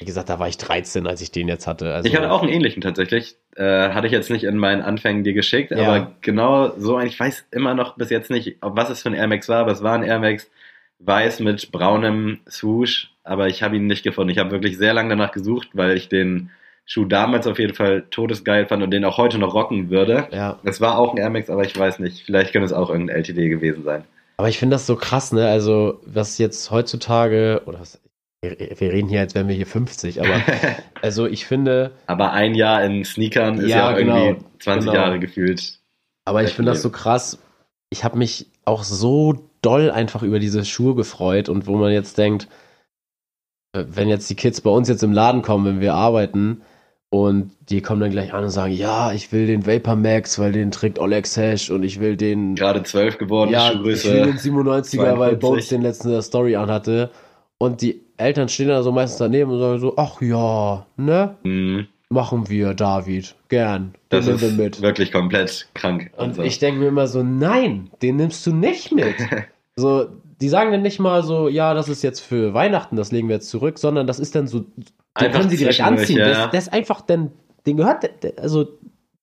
[0.00, 1.94] wie gesagt, da war ich 13, als ich den jetzt hatte.
[1.94, 3.36] Also, Ich hatte auch einen ähnlichen tatsächlich.
[3.56, 5.78] Äh, hatte ich jetzt nicht in meinen Anfängen dir geschickt, Ja.
[5.88, 9.08] aber genau so ein, ich weiß immer noch bis jetzt nicht, ob was es für
[9.08, 10.48] ein Air Max war, aber es war ein Air Max
[11.00, 13.10] weiß mit braunem Swoosh.
[13.24, 14.30] aber ich habe ihn nicht gefunden.
[14.30, 16.50] Ich habe wirklich sehr lange danach gesucht, weil ich den
[16.90, 20.26] Schuh damals auf jeden Fall todesgeil fand und den auch heute noch rocken würde.
[20.32, 20.58] Ja.
[20.64, 22.24] Es war auch ein Air Max, aber ich weiß nicht.
[22.24, 24.04] Vielleicht könnte es auch irgendein LTD gewesen sein.
[24.38, 25.46] Aber ich finde das so krass, ne?
[25.48, 28.00] Also, was jetzt heutzutage, oder was,
[28.40, 30.40] wir, reden hier, als wären wir hier 50, aber
[31.02, 35.02] also ich finde, aber ein Jahr in Sneakern ist Ja, ja, genau, irgendwie 20 genau.
[35.02, 35.80] Jahre gefühlt.
[36.24, 37.38] aber ich finde das so krass.
[37.90, 42.16] Ich habe mich auch so doll einfach über diese Schuhe gefreut und wo man jetzt
[42.16, 42.48] denkt,
[43.74, 46.62] äh, wenn jetzt die Kids bei uns jetzt im Laden kommen, wenn wir arbeiten
[47.10, 50.52] und die kommen dann gleich an und sagen, ja, ich will den Vapor Max, weil
[50.52, 54.12] den trägt Oleg Sesh und ich will den Gerade 12 geworden, ja, ich Schuhgröße.
[54.12, 55.40] will den 97er, weil 42.
[55.40, 57.10] Bones den letzten der Story anhatte.
[57.56, 61.36] Und die Eltern stehen da so meistens daneben und sagen so, ach ja, ne?
[61.44, 61.86] Mhm.
[62.10, 63.34] Machen wir, David.
[63.48, 63.94] Gern.
[64.10, 64.82] Das Den nehmen ist wir mit.
[64.82, 66.10] wirklich komplett krank.
[66.16, 69.14] Und Also, ich denke mir immer so, nein, den nimmst du nicht mit.
[69.76, 70.06] so,
[70.40, 73.36] die sagen dann nicht mal so, ja, das ist jetzt für Weihnachten, das legen wir
[73.36, 74.64] jetzt zurück, sondern das ist dann so,
[75.18, 76.18] den können sie direkt anziehen.
[76.18, 76.28] ja.
[76.28, 77.32] Das, das ist einfach, dann,
[77.66, 78.64] den gehört, der- der- also,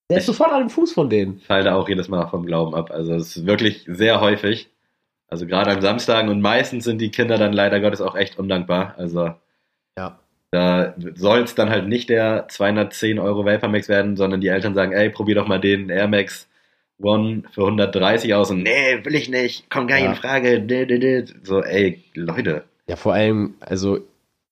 [0.10, 1.40] der ist Ich- sofort an dem Fuß von denen.
[1.40, 2.92] falle da auch jedes Mal vom Glauben ab.
[2.92, 4.70] Also es ist wirklich sehr häufig.
[5.28, 8.94] Also gerade an Samstagen und meistens sind die Kinder dann leider Gottes auch echt undankbar.
[8.98, 9.34] Also
[9.98, 10.20] Ja.
[10.52, 14.76] da soll es dann halt nicht der 210 Euro Vapor Max werden, sondern die Eltern
[14.76, 16.48] sagen, ey, probier doch mal den Air Max
[17.02, 20.12] One für 130 aus und nee, will ich nicht, kommt gar nicht Ja.
[20.12, 21.38] in Frage.
[21.44, 22.64] So, ey, Leute.
[22.88, 24.00] Ja, vor allem, also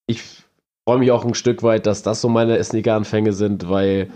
[0.07, 0.42] ich
[0.85, 4.09] freue mich auch ein Stück weit, dass das so meine Sneaker-Anfänge sind, weil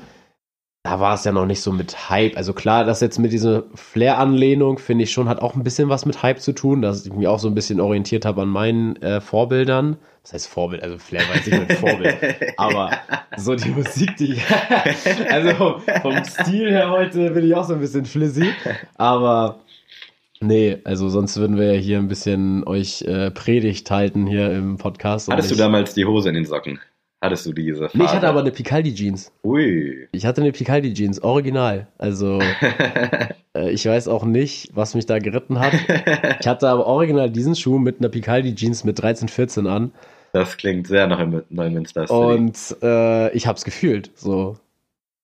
[0.84, 2.38] da war es ja noch nicht so mit Hype.
[2.38, 6.06] Also klar, das jetzt mit dieser Flair-Anlehnung, finde ich schon, hat auch ein bisschen was
[6.06, 8.96] mit Hype zu tun, dass ich mich auch so ein bisschen orientiert habe an meinen
[9.02, 9.98] äh, Vorbildern.
[10.24, 12.18] Das heißt Vorbild, also Flair war jetzt nicht mein Vorbild.
[12.58, 12.92] Aber
[13.36, 14.40] so die Musik, die.
[15.30, 18.50] also vom Stil her heute bin ich auch so ein bisschen flizzy.
[18.96, 19.60] Aber
[20.41, 24.78] nee, also sonst würden wir ja hier ein bisschen euch äh, Predigt halten hier im
[24.78, 25.30] Podcast.
[25.30, 26.80] Hattest du damals die Hose in den Socken?
[27.21, 27.97] Hattest du diese Phase?
[27.97, 29.32] Nee, ich hatte aber eine Picaldi-Jeans.
[29.43, 30.08] Ui.
[30.12, 31.88] Ich hatte eine Picaldi-Jeans, original.
[31.97, 32.39] Also
[33.56, 35.73] äh, ich weiß auch nicht, was mich da geritten hat.
[36.39, 39.93] Ich hatte aber original diesen Schuh mit einer Picaldi-Jeans mit 13, 14 an.
[40.32, 42.06] das klingt sehr nach einem Neumünster.
[42.06, 42.13] City.
[42.13, 44.12] Und äh, ich hab's gefühlt.
[44.13, 44.58] So.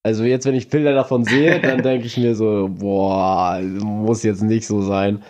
[0.04, 4.42] Also jetzt, wenn ich Bilder davon sehe, dann denke ich mir so, boah, muss jetzt
[4.44, 5.24] nicht so sein.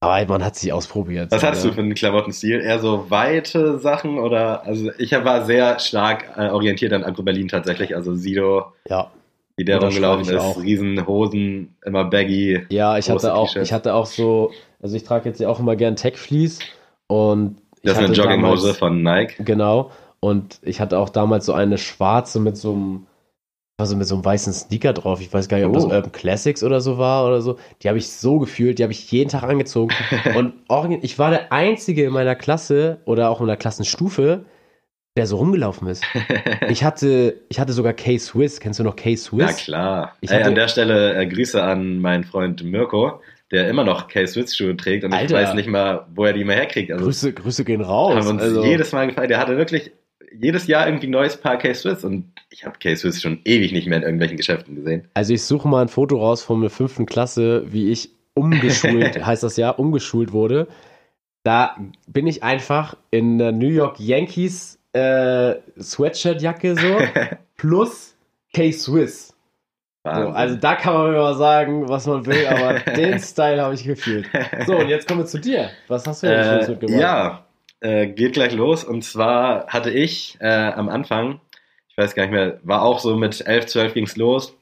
[0.00, 1.30] Aber man hat sich ausprobiert.
[1.32, 1.70] Was hattest ne?
[1.70, 2.60] du für einen Klamottenstil?
[2.60, 4.64] Eher so weite Sachen oder?
[4.64, 7.94] Also ich war sehr stark äh, orientiert an Agro Berlin tatsächlich.
[7.96, 9.10] Also Sido, Ja,
[9.56, 10.62] wie der rumgelaufen ist, auch.
[10.62, 12.60] Riesenhosen, immer baggy.
[12.68, 14.50] ja, ich hatte auch, ich hatte auch so,
[14.82, 16.58] also ich trage jetzt ja auch immer gern Tech Fleece
[17.06, 19.42] und ich Das ist eine Jogginghose damals- von Nike.
[19.44, 19.90] Genau.
[20.20, 23.06] Und ich hatte auch damals so eine schwarze mit so einem,
[23.78, 25.20] also mit so einem weißen Sneaker drauf.
[25.20, 25.88] Ich weiß gar nicht, ob das Oh.
[25.90, 27.58] Urban Classics oder so war oder so.
[27.82, 29.94] Die habe ich so gefühlt, die habe ich jeden Tag angezogen.
[30.34, 30.54] Und
[31.02, 34.46] ich war der Einzige in meiner Klasse oder auch in der Klassenstufe,
[35.16, 36.04] der so rumgelaufen ist.
[36.68, 38.58] Ich hatte, ich hatte sogar K-Swiss.
[38.58, 39.46] Kennst du noch K-Swiss?
[39.46, 40.16] Na klar.
[40.20, 43.20] Ich Ey, hatte- an der Stelle äh, Grüße an meinen Freund Mirko,
[43.52, 45.34] der immer noch K-Swiss-Schuhe trägt und ich Alter.
[45.36, 46.90] weiß nicht mal, wo er die mal herkriegt.
[46.90, 48.16] Also Grüße, Grüße gehen raus.
[48.16, 49.28] haben uns also, jedes Mal gefallen.
[49.28, 49.92] Der hatte wirklich
[50.36, 53.98] jedes Jahr irgendwie ein neues Paar K-Swiss und ich habe K-Swiss schon ewig nicht mehr
[53.98, 55.08] in irgendwelchen Geschäften gesehen.
[55.12, 59.42] Also ich suche mal ein Foto raus von der fünften Klasse, wie ich umgeschult, heißt
[59.42, 60.66] das ja, umgeschult wurde.
[61.42, 66.96] Da bin ich einfach in der New York Yankees äh, Sweatshirt-Jacke so,
[67.58, 68.16] plus
[68.54, 69.34] K-Swiss.
[70.02, 73.74] So, also da kann man mir mal sagen, was man will, aber den Style habe
[73.74, 74.30] ich gefühlt.
[74.66, 75.68] So, und jetzt kommen wir zu dir.
[75.88, 77.00] Was hast du denn Äh, mitgebracht?
[77.00, 77.44] ja,
[77.80, 78.84] äh, geht gleich los.
[78.84, 81.40] Und zwar hatte ich äh, am Anfang,
[81.96, 84.54] ich weiß gar nicht mehr, war auch so mit 11, 12 ging's los.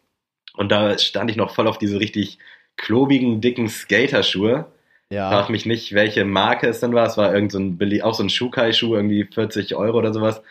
[0.57, 2.38] Und da stand ich noch voll auf diese richtig
[2.77, 4.66] klobigen, dicken Skaterschuhe.
[5.11, 5.31] ja.
[5.31, 7.07] Frag mich nicht, welche Marke es dann war.
[7.07, 10.42] Es war irgend so ein auch so ein Shukai-Schuh, irgendwie 40 Euro oder sowas.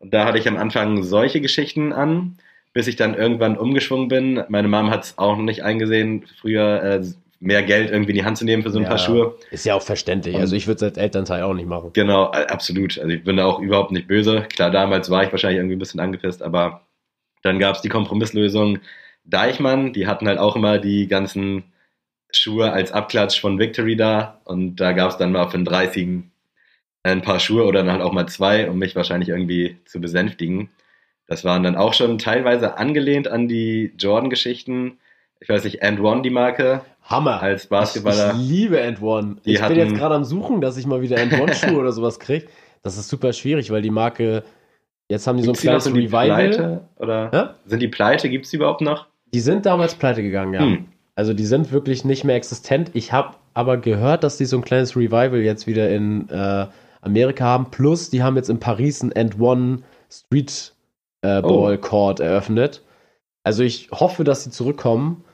[0.00, 2.38] Und da hatte ich am Anfang solche Geschichten an,
[2.72, 4.42] bis ich dann irgendwann umgeschwungen bin.
[4.48, 7.04] Meine Mom hat es auch noch nicht eingesehen, früher äh,
[7.42, 8.88] mehr Geld irgendwie in die Hand zu nehmen für so ein Ja.
[8.90, 9.34] paar Schuhe.
[9.50, 10.34] Ist ja auch verständlich.
[10.36, 11.90] Und- Also ich würde es als Elternteil auch nicht machen.
[11.92, 12.98] Genau, äh, absolut.
[12.98, 14.42] Also ich bin da auch überhaupt nicht böse.
[14.54, 16.86] Klar, damals war ich wahrscheinlich irgendwie ein bisschen angepisst, aber
[17.42, 18.78] dann gab es die Kompromisslösung
[19.24, 19.92] Deichmann.
[19.92, 21.64] Die hatten halt auch immer die ganzen
[22.32, 24.40] Schuhe als Abklatsch von Victory da.
[24.44, 26.22] Und da gab es dann mal für einen 30
[27.02, 30.70] ein paar Schuhe oder dann halt auch mal zwei, um mich wahrscheinlich irgendwie zu besänftigen.
[31.26, 34.98] Das waren dann auch schon teilweise angelehnt an die Jordan-Geschichten.
[35.42, 37.42] Ich weiß nicht, And One, die Marke, Hammer.
[37.42, 38.34] als Basketballer.
[38.34, 39.36] Ich, ich liebe End One.
[39.44, 41.76] Die ich bin hatten- jetzt gerade am Suchen, dass ich mal wieder End One Schuhe
[41.80, 42.46] oder sowas kriege.
[42.82, 44.44] Das ist super schwierig, weil die Marke,
[45.08, 46.26] jetzt haben die so ein Gibt's die noch, kleines sind die Revival.
[46.48, 46.80] Pleite?
[46.96, 47.68] Oder Hä?
[47.68, 48.28] sind die pleite?
[48.28, 49.06] Gibt es die überhaupt noch?
[49.34, 50.60] Die sind damals pleite gegangen, ja.
[50.60, 50.84] Hm.
[51.14, 52.90] Also die sind wirklich nicht mehr existent.
[52.94, 56.66] Ich habe aber gehört, dass die so ein kleines Revival jetzt wieder in äh,
[57.02, 57.70] Amerika haben.
[57.70, 60.72] Plus, die haben jetzt in Paris ein End One Street
[61.22, 62.82] äh, Ball Court eröffnet.
[63.44, 65.24] Also ich hoffe, dass sie zurückkommen.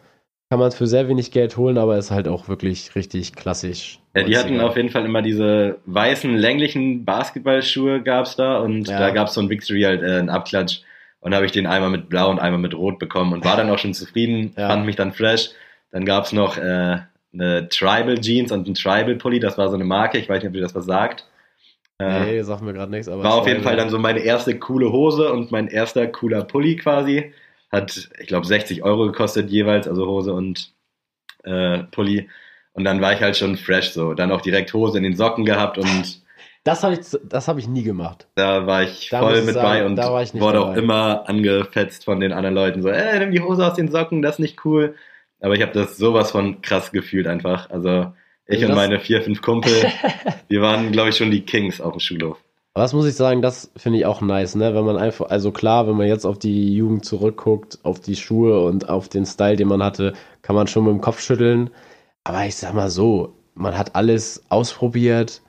[0.50, 3.98] Kann man für sehr wenig Geld holen, aber ist halt auch wirklich richtig klassisch.
[4.16, 4.62] Ja, die hatten 90er.
[4.64, 8.98] auf jeden Fall immer diese weißen, länglichen Basketballschuhe gab's da und Ja.
[8.98, 10.80] da gab's so ein Victory halt, äh, einen Abklatsch
[11.20, 13.68] und habe ich den einmal mit blau und einmal mit rot bekommen und war dann
[13.68, 14.68] auch schon zufrieden, Ja.
[14.70, 15.50] fand mich dann fresh.
[15.92, 16.96] Dann gab's noch äh,
[17.34, 20.48] eine Tribal Jeans und ein Tribal Pulli, das war so eine Marke, ich weiß nicht,
[20.48, 21.26] ob ihr das was sagt.
[21.98, 23.22] Äh, Nee, sagt mir gerade nichts, aber.
[23.22, 26.76] war auf jeden Fall dann so meine erste coole Hose und mein erster cooler Pulli
[26.76, 27.34] quasi.
[27.70, 30.72] Hat, ich glaube, 60 Euro gekostet jeweils, also Hose und
[31.44, 32.28] äh, Pulli.
[32.72, 34.14] Und dann war ich halt schon fresh so.
[34.14, 36.22] Dann auch direkt Hose in den Socken gehabt und
[36.64, 38.26] Das habe ich, das hab ich nie gemacht.
[38.36, 40.78] da war ich Da voll mit sagen, bei und wurde auch dabei.
[40.78, 42.82] immer angefetzt von den anderen Leuten.
[42.82, 44.94] So, ey, nimm die Hose aus den Socken, das ist nicht cool.
[45.40, 47.70] Aber ich habe das sowas von krass gefühlt einfach.
[47.70, 48.12] Also
[48.46, 49.72] ich Also und meine vier, fünf Kumpel,
[50.48, 52.38] wir waren, glaube ich, schon die Kings auf dem Schulhof.
[52.78, 54.72] Aber das muss ich sagen, das finde ich auch nice, ne?
[54.72, 58.62] Wenn man einfach, also klar, wenn man jetzt auf die Jugend zurückguckt, auf die Schuhe
[58.62, 60.12] und auf den Style, den man hatte,
[60.42, 61.70] kann man schon mit dem Kopf schütteln.
[62.22, 65.42] Aber ich sag mal so, man hat alles ausprobiert.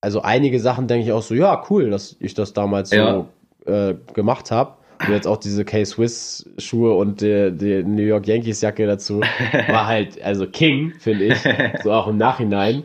[0.00, 3.26] Also einige Sachen denke ich auch so, ja, cool, dass ich das damals Ja.
[3.66, 4.72] so äh, gemacht habe.
[5.06, 9.20] Und jetzt auch diese K-Swiss-Schuhe und die, die New York Yankees-Jacke dazu.
[9.68, 11.38] War halt, also King, finde ich.
[11.82, 12.84] So auch im Nachhinein.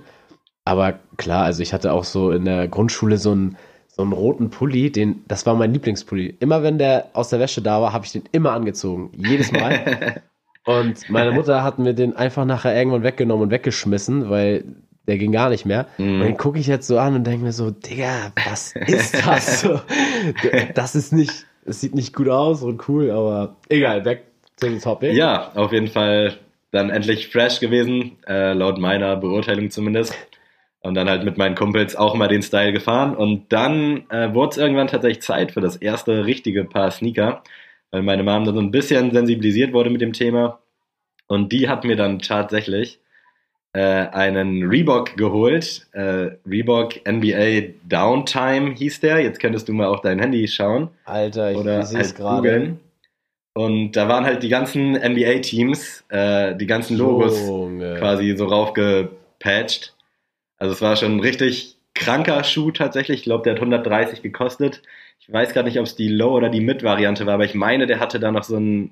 [0.66, 4.50] Aber klar, also ich hatte auch so in der Grundschule so einen, so einen roten
[4.50, 6.36] Pulli, den, das war mein Lieblingspulli.
[6.40, 9.12] Immer wenn der aus der Wäsche da war, habe ich den immer angezogen.
[9.16, 10.22] Jedes Mal.
[10.66, 14.64] Und meine Mutter hat mir den einfach nachher irgendwann weggenommen und weggeschmissen, weil
[15.08, 15.88] der ging gar nicht mehr.
[15.98, 19.62] Und den gucke ich jetzt so an und denke mir so, Digga, was ist das?
[19.62, 19.82] so,
[20.76, 24.24] das ist nicht, es sieht nicht gut aus und cool, aber egal, back
[24.60, 25.14] to the topic.
[25.14, 26.38] Ja, auf jeden Fall
[26.70, 30.16] dann endlich fresh gewesen, äh, laut meiner Beurteilung zumindest.
[30.82, 33.16] Und dann halt mit meinen Kumpels auch mal den Style gefahren.
[33.16, 37.44] Und dann äh, wurde es irgendwann tatsächlich Zeit für das erste richtige Paar Sneaker,
[37.92, 40.60] weil meine Mom dann so ein bisschen sensibilisiert wurde mit dem Thema.
[41.28, 43.00] Und die hat mir dann tatsächlich
[43.74, 45.88] äh, einen Reebok geholt.
[45.94, 49.20] Äh, Reebok NBA Downtime hieß der.
[49.22, 52.80] Jetzt könntest du mal auf dein Handy schauen Alter, ich, oder sehe es halt googeln.
[53.54, 57.96] Und da waren halt die ganzen NBA-Teams, äh, die ganzen Logos Junge.
[57.98, 59.94] quasi so raufgepatcht.
[60.62, 63.20] Also es war schon ein richtig kranker Schuh tatsächlich.
[63.20, 64.82] Ich glaube, der hat 130 gekostet.
[65.20, 67.88] Ich weiß gar nicht, ob es die Low- oder die Mid-Variante war, aber ich meine,
[67.88, 68.92] der hatte da noch so, ein,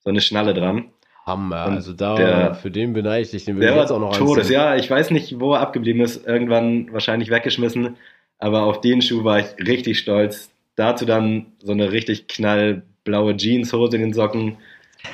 [0.00, 0.86] so eine Schnalle dran.
[1.26, 1.66] Hammer.
[1.66, 3.90] Und Also da, der- für den beneide ich dich, den würde Der ich war jetzt
[3.92, 4.54] auch noch Todes, anziehen.
[4.54, 4.74] ja.
[4.76, 6.26] Ich weiß nicht, wo er abgeblieben ist.
[6.26, 7.96] Irgendwann wahrscheinlich weggeschmissen.
[8.38, 10.50] Aber auf den Schuh war ich richtig stolz.
[10.76, 14.56] Dazu dann so eine richtig knallblaue Jeanshose in den Socken.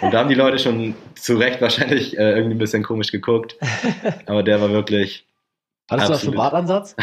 [0.00, 3.56] Und da haben die Leute schon zu Recht wahrscheinlich äh, irgendwie ein bisschen komisch geguckt.
[4.26, 5.24] Aber der war wirklich.
[5.90, 6.36] Hattest du da schon absolut.
[6.36, 6.96] Bartansatz?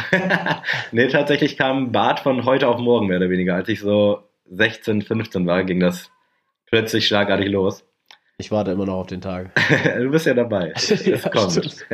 [0.91, 3.55] nee, tatsächlich kam Bart von heute auf morgen mehr oder weniger.
[3.55, 6.11] Als ich so 16, 15 war, ging das
[6.67, 7.83] plötzlich schlagartig los.
[8.37, 9.51] Ich warte immer noch auf den Tag.
[9.97, 10.73] du bist ja dabei.
[10.75, 11.85] Es Ja, kommt.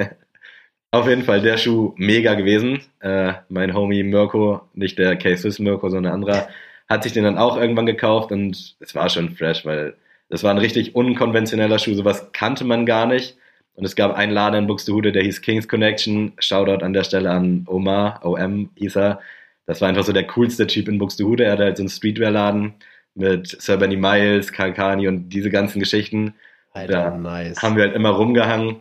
[0.93, 2.81] Auf jeden Fall der Schuh mega gewesen.
[2.99, 6.49] Äh, mein Homie Mirko, nicht der K-Swiss Mirko, sondern ein anderer,
[6.89, 9.95] hat sich den dann auch irgendwann gekauft und es war schon fresh, weil
[10.29, 11.93] das war ein richtig unkonventioneller Schuh.
[11.93, 13.37] Sowas kannte man gar nicht.
[13.73, 16.33] Und es gab einen Laden in Buxtehude, der hieß Kings Connection.
[16.39, 19.19] Shoutout an der Stelle an Omar, OM hieß er.
[19.65, 21.45] Das war einfach so der coolste Typ in Buxtehude.
[21.45, 22.73] Er hatte halt so einen Streetwear-Laden
[23.15, 26.33] mit Sir Benny Miles, Kalkani und diese ganzen Geschichten.
[26.73, 27.17] Alter, Ja.
[27.17, 27.61] nice.
[27.61, 28.77] Haben wir halt immer rumgehangen.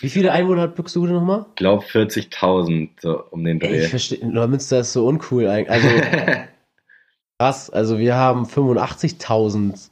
[0.00, 1.46] Wie viele Einwohner hat Buxtehude nochmal?
[1.50, 3.84] Ich glaube 40.000 so um den Dreh.
[3.84, 5.70] ich verstehe, Neumünster ist so uncool eigentlich.
[5.70, 5.88] Also
[7.38, 9.90] krass, also wir haben 85.000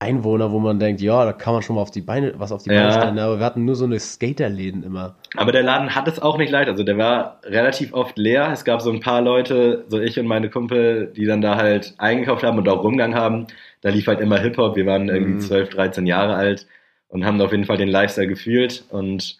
[0.00, 2.62] Einwohner, wo man denkt, ja, da kann man schon mal auf die Beine, was auf
[2.62, 2.92] die Beine Ja.
[2.92, 5.14] stellen, aber wir hatten nur so eine Skaterläden immer.
[5.36, 6.68] Aber der Laden hat es auch nicht leicht.
[6.70, 8.50] Also der war relativ oft leer.
[8.50, 11.94] Es gab so ein paar Leute, so ich und meine Kumpel, die dann da halt
[11.98, 13.46] eingekauft haben und auch rumgegangen haben.
[13.82, 14.74] Da lief halt immer Hip-Hop.
[14.74, 15.40] Wir waren irgendwie Mhm.
[15.40, 16.66] 12, 13 Jahre alt
[17.08, 18.84] und haben auf jeden Fall den Lifestyle gefühlt.
[18.88, 19.36] Und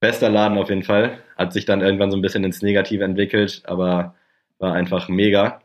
[0.00, 1.18] bester Laden auf jeden Fall.
[1.38, 4.14] Hat sich dann irgendwann so ein bisschen ins Negative entwickelt, aber
[4.58, 5.60] war einfach mega.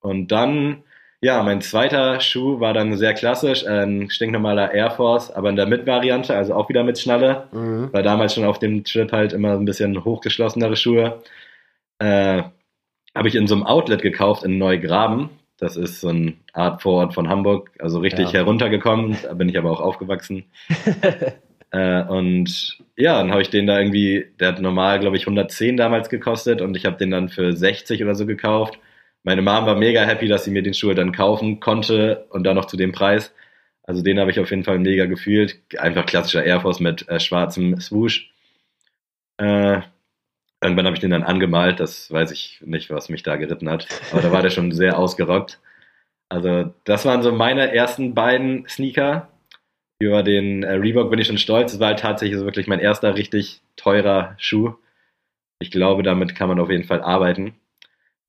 [0.00, 0.84] Und dann,
[1.24, 5.66] ja, mein zweiter Schuh war dann sehr klassisch, ein stinknormaler Air Force, aber in der
[5.66, 7.46] Mid-Variante, also auch wieder mit Schnalle.
[7.52, 7.92] Mhm.
[7.92, 11.22] War damals schon auf dem Trip halt immer ein bisschen hochgeschlossenere Schuhe.
[12.00, 12.42] Äh,
[13.14, 15.30] Habe ich in so einem Outlet gekauft in Neugraben.
[15.58, 18.40] Das ist so eine Art Vorort von Hamburg, also richtig Ja.
[18.40, 19.16] heruntergekommen.
[19.22, 20.44] Da bin ich aber auch aufgewachsen.
[21.70, 25.76] äh, und ja, dann habe ich den da irgendwie, der hat normal, glaube ich, 110
[25.76, 28.78] damals gekostet und ich habe den dann für 60 oder so gekauft.
[29.24, 32.56] Meine Mom war mega happy, dass sie mir den Schuh dann kaufen konnte und dann
[32.56, 33.32] noch zu dem Preis.
[33.84, 35.60] Also den habe ich auf jeden Fall mega gefühlt.
[35.78, 38.32] Einfach klassischer Air Force mit äh, schwarzem Swoosh.
[39.38, 39.80] Äh,
[40.62, 43.88] irgendwann habe ich den dann angemalt, das weiß ich nicht, was mich da geritten hat,
[44.12, 45.60] aber da war der schon sehr ausgerockt.
[46.28, 49.28] Also das waren so meine ersten beiden Sneaker.
[50.00, 51.74] Über den äh, Reebok bin ich schon stolz.
[51.74, 54.74] Es war halt tatsächlich so wirklich mein erster richtig teurer Schuh.
[55.60, 57.54] Ich glaube, damit kann man auf jeden Fall arbeiten.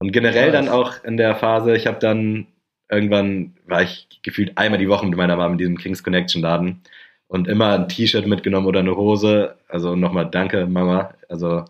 [0.04, 2.48] Und generell dann auch in der Phase, ich habe dann
[2.92, 6.82] irgendwann, war ich gefühlt einmal die Woche mit meiner Mama in diesem Kings Connection Laden
[7.30, 9.56] und immer ein T-Shirt mitgenommen oder eine Hose.
[9.70, 11.14] Also nochmal danke, Mama.
[11.30, 11.64] Also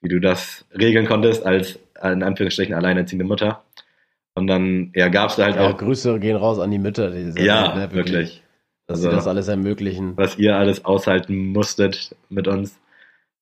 [0.00, 3.62] wie du das regeln konntest als in Anführungsstrichen alleinerziehende Mutter.
[4.34, 7.10] Und dann ja, gab es da halt Ja, auch, Grüße gehen raus an die Mütter.
[7.10, 8.42] Die ja, ne, wirklich,
[8.86, 10.16] Dass Also- sie das alles ermöglichen.
[10.16, 12.80] was ihr alles aushalten musstet mit uns.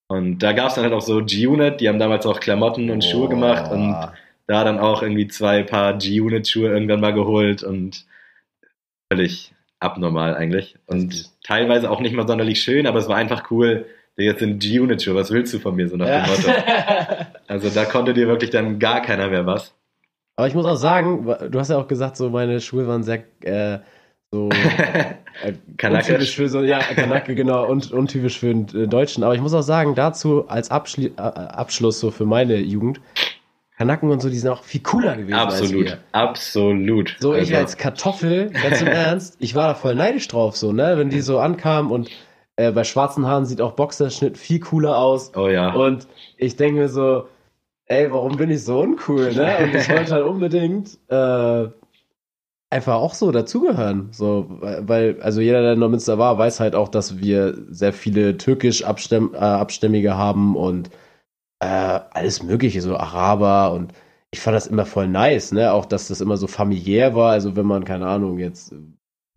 [0.08, 3.04] Und da gab es dann halt auch so G-Unit, die haben damals auch Klamotten und
[3.04, 3.94] Schuhe gemacht und.
[4.46, 8.04] Da dann auch irgendwie zwei Paar G-Unit-Schuhe irgendwann mal geholt und
[9.12, 10.76] völlig abnormal eigentlich.
[10.86, 13.86] Und teilweise auch nicht mal sonderlich schön, aber es war einfach cool.
[14.16, 16.48] Jetzt sind G-Unit-Schuhe, was willst du von mir, so nach dem Motto.
[16.48, 17.26] Ja.
[17.46, 19.74] Also da konnte dir wirklich dann gar keiner mehr was.
[20.36, 23.22] Aber ich muss auch sagen, du hast ja auch gesagt, so meine Schuhe waren sehr
[23.42, 23.80] äh,
[24.32, 24.48] so
[25.42, 26.18] äh, Kanake.
[26.20, 29.22] für so, ja, Kanake, genau, und untypisch für den Deutschen.
[29.22, 33.00] Aber ich muss auch sagen, dazu als Abschli äh, Abschluss so für meine Jugend,
[33.76, 35.98] Kanaken und so, die sind auch viel cooler gewesen als Absolut, wir.
[36.12, 37.16] absolut.
[37.18, 40.72] So, ich Also, als Kartoffel, ganz im Ernst, ich war da voll neidisch drauf, so,
[40.72, 42.08] ne, wenn die so ankamen und
[42.56, 45.32] äh, bei schwarzen Haaren sieht auch Boxerschnitt viel cooler aus.
[45.34, 45.72] Oh ja.
[45.72, 46.06] Und
[46.36, 47.26] ich denke mir so,
[47.86, 49.56] ey, warum bin ich so uncool, ne?
[49.62, 51.68] Und ich wollte halt unbedingt äh,
[52.70, 54.08] einfach auch so dazugehören.
[54.12, 58.36] So, weil, also jeder, der in Neumünster war, weiß halt auch, dass wir sehr viele
[58.36, 60.90] türkisch Abstämm, äh, Abstämmige haben und
[61.64, 63.92] äh, alles Mögliche, so Araber und
[64.32, 65.72] ich fand das immer voll nice, ne?
[65.72, 67.32] Auch, dass das immer so familiär war.
[67.32, 68.74] Also, wenn man, keine Ahnung, jetzt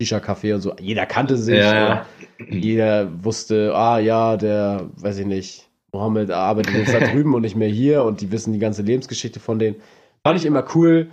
[0.02, 1.58] Shisha-Café und so, jeder kannte sich.
[1.58, 2.06] Ja.
[2.48, 7.56] Jeder wusste, ah ja, der, weiß ich nicht, Mohammed arbeitet jetzt da drüben und nicht
[7.56, 9.76] mehr hier und die wissen die ganze Lebensgeschichte von denen.
[10.24, 11.08] Fand ich immer cool,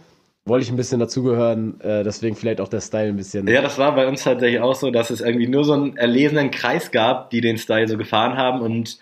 [0.45, 3.47] wollte ich ein bisschen dazugehören, äh, deswegen vielleicht auch der Style ein bisschen.
[3.47, 6.51] Ja, das war bei uns tatsächlich auch so, dass es irgendwie nur so einen erlesenen
[6.51, 8.99] Kreis gab, die den Style so gefahren haben und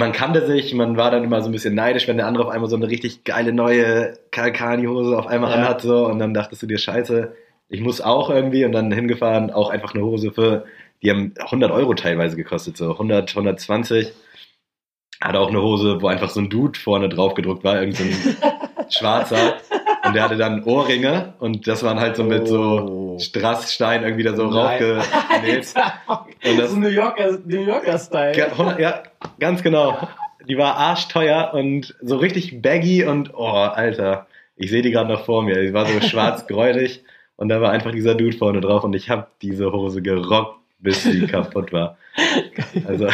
[0.00, 2.50] man kannte sich, man war dann immer so ein bisschen neidisch, wenn der andere auf
[2.50, 5.56] einmal so eine richtig geile neue Kalkani-Hose auf einmal Ja.
[5.56, 7.32] anhat so und dann dachtest du dir, scheiße,
[7.68, 10.64] ich muss auch irgendwie und dann hingefahren, auch einfach eine Hose für,
[11.02, 14.12] die haben 100 Euro teilweise gekostet, so 100, 120.
[15.20, 18.04] Hatte auch eine Hose, wo einfach so ein Dude vorne drauf gedruckt war, irgend so
[18.04, 18.36] ein
[18.90, 19.58] schwarzer.
[20.04, 23.18] Und der hatte dann Ohrringe und das waren halt so mit so Oh.
[23.18, 25.74] Strassstein irgendwie da so raufgenäht.
[26.48, 28.32] Und das- so New Yorker, New Yorker Style.
[28.78, 29.02] Ja,
[29.38, 30.08] ganz genau.
[30.48, 34.26] Die war arschteuer und so richtig baggy und oh, Alter.
[34.56, 35.60] Ich sehe die gerade noch vor mir.
[35.60, 37.04] Die war so schwarz gräulich
[37.36, 41.02] und da war einfach dieser Dude vorne drauf und ich habe diese Hose gerockt, bis
[41.04, 41.96] sie kaputt war.
[42.86, 43.08] Also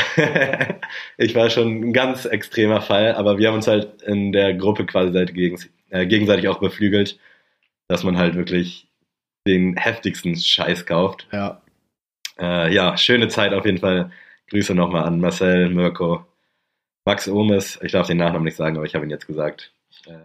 [1.18, 4.86] ich war schon ein ganz extremer Fall, aber wir haben uns halt in der Gruppe
[4.86, 7.18] quasi seit- gegens- äh, gegenseitig auch beflügelt,
[7.88, 8.88] dass man halt wirklich
[9.46, 11.28] den heftigsten Scheiß kauft.
[11.32, 11.60] Ja.
[12.38, 14.10] Äh, ja, schöne Zeit auf jeden Fall.
[14.50, 16.24] Grüße nochmal an Marcel, Mirko,
[17.04, 17.78] Max Omes.
[17.82, 19.72] Ich darf den Nachnamen nicht sagen, aber ich habe ihn jetzt gesagt.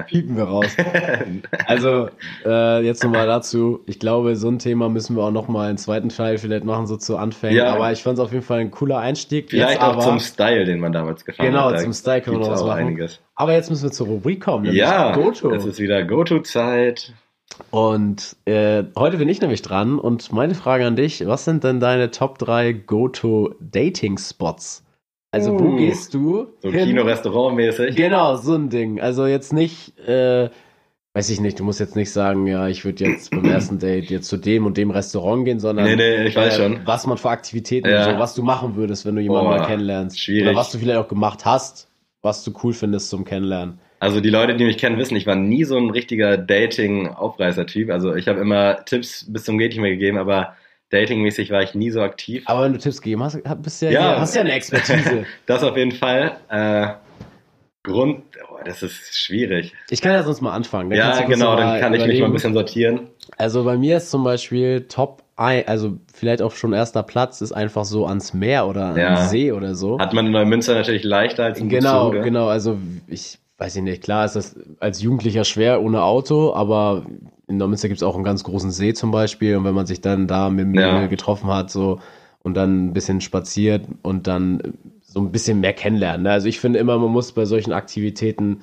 [0.07, 0.65] Piepen wir raus.
[0.77, 1.25] Äh,
[1.65, 2.09] Also,
[2.45, 3.79] äh, jetzt nochmal dazu.
[3.87, 6.97] Ich glaube, so ein Thema müssen wir auch nochmal einen zweiten Teil vielleicht machen, so
[6.97, 7.57] zu Anfängen.
[7.57, 7.73] Ja.
[7.73, 9.49] Aber ich fand es auf jeden Fall ein cooler Einstieg.
[9.49, 11.73] Vielleicht jetzt auch aber, zum Style, den man damals gefahren Genau, hat.
[11.75, 12.79] Da zum Style können wir noch was machen.
[12.79, 13.19] einiges.
[13.35, 14.71] Aber jetzt müssen wir zur Rubrik kommen.
[14.73, 15.51] Ja, Goto.
[15.51, 17.13] es ist wieder Go-To-Zeit.
[17.69, 21.79] Und äh, heute bin ich nämlich dran und meine Frage an dich, was sind denn
[21.79, 22.71] deine Top 3
[23.71, 24.83] Go-To-Dating-Spots?
[25.31, 26.85] Also wo Uh, gehst du So hin?
[26.87, 27.95] Kino-Restaurant-mäßig.
[27.95, 28.99] Genau, so ein Ding.
[28.99, 30.49] Also jetzt nicht, äh,
[31.13, 34.09] weiß ich nicht, du musst jetzt nicht sagen, ja, ich würde jetzt beim ersten Date
[34.09, 36.79] jetzt zu dem und dem Restaurant gehen, sondern Nee, nee, ich weiß äh, schon.
[36.85, 38.11] was man für Aktivitäten, Ja.
[38.13, 40.19] so, was du machen würdest, wenn du jemanden Boah, mal kennenlernst.
[40.19, 40.49] schwierig.
[40.49, 41.87] Oder was du vielleicht auch gemacht hast,
[42.21, 43.79] was du cool findest zum Kennenlernen.
[43.99, 47.89] Also die Leute, die mich kennen, wissen, ich war nie so ein richtiger Dating-Aufreißer-Typ.
[47.89, 50.55] Also ich habe immer Tipps bis zum Geht nicht mehr gegeben, aber
[50.91, 52.43] datingmäßig war ich nie so aktiv.
[52.47, 54.19] Aber wenn du Tipps gegeben hast, bist du ja, Ja.
[54.19, 55.25] hast ja eine Expertise.
[55.45, 56.33] Das auf jeden Fall.
[56.49, 56.87] Äh,
[57.83, 58.21] Grund,
[58.51, 59.73] oh, das ist schwierig.
[59.89, 60.91] ich kann ja sonst mal anfangen.
[60.91, 63.07] dann ja, genau, dann kann ich mich mal ein bisschen sortieren.
[63.37, 67.53] Also bei mir ist zum Beispiel Top 1, also vielleicht auch schon erster Platz, ist
[67.53, 69.15] einfach so ans Meer oder an Ja.
[69.15, 69.97] den See oder so.
[69.97, 72.21] Hat man in Neumünster natürlich leichter als in Genau, Buxtehude.
[72.23, 72.47] genau.
[72.49, 72.77] Also
[73.07, 77.03] ich weiß ich nicht, klar ist das als Jugendlicher schwer ohne Auto, aber
[77.51, 80.01] in Neumünster gibt es auch einen ganz großen See zum Beispiel und wenn man sich
[80.01, 81.05] dann da mit dem Ja.
[81.07, 81.99] Getroffen hat so
[82.41, 86.23] und dann ein bisschen spaziert und dann so ein bisschen mehr kennenlernen.
[86.23, 86.31] Ne?
[86.31, 88.61] Also ich finde immer, man muss bei solchen Aktivitäten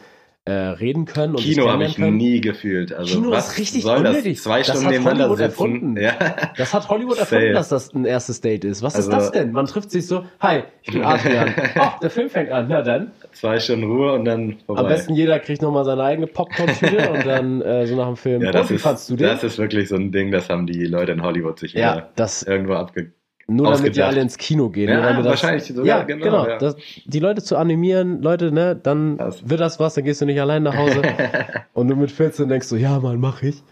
[0.49, 2.17] äh, reden können und Kino habe ich können.
[2.17, 2.93] nie gefühlt.
[2.93, 4.37] Also Kino was ist richtig soll unnötig.
[4.37, 4.43] das?
[4.45, 5.43] Zwei Das Stunden hat Hollywood sitzen.
[5.43, 5.97] erfunden.
[6.01, 6.13] Ja.
[6.57, 8.83] Das hat Hollywood erfunden, dass das ein erstes Date ist.
[8.83, 9.53] Was Also- ist das denn?
[9.53, 11.55] Man trifft sich so, hi, ich bin Adrian.
[11.79, 12.67] Oh, der Film fängt an.
[12.69, 13.13] Na dann.
[13.33, 14.81] Zwei Stunden Ruhe und dann vorbei.
[14.83, 18.43] Am besten jeder kriegt nochmal seine eigene Popcorn-Tüte und dann äh, so nach dem Film.
[18.43, 19.27] ja, das ist, du den?
[19.29, 22.43] das ist wirklich so ein Ding, das haben die Leute in Hollywood sich ja, das
[22.43, 23.13] irgendwo abge...
[23.51, 24.09] nur damit die ausgedacht.
[24.13, 24.89] alle ins Kino gehen.
[24.91, 26.47] Ja, das, wahrscheinlich sogar, ja, genau, genau.
[26.49, 26.59] ja.
[26.59, 26.77] Das,
[27.07, 30.41] die Leute zu animieren, Leute, ne, dann Das- wird das was, dann gehst du nicht
[30.41, 31.01] allein nach Hause.
[31.73, 33.63] und du mit 14 denkst du, ja, Mann, mach ich.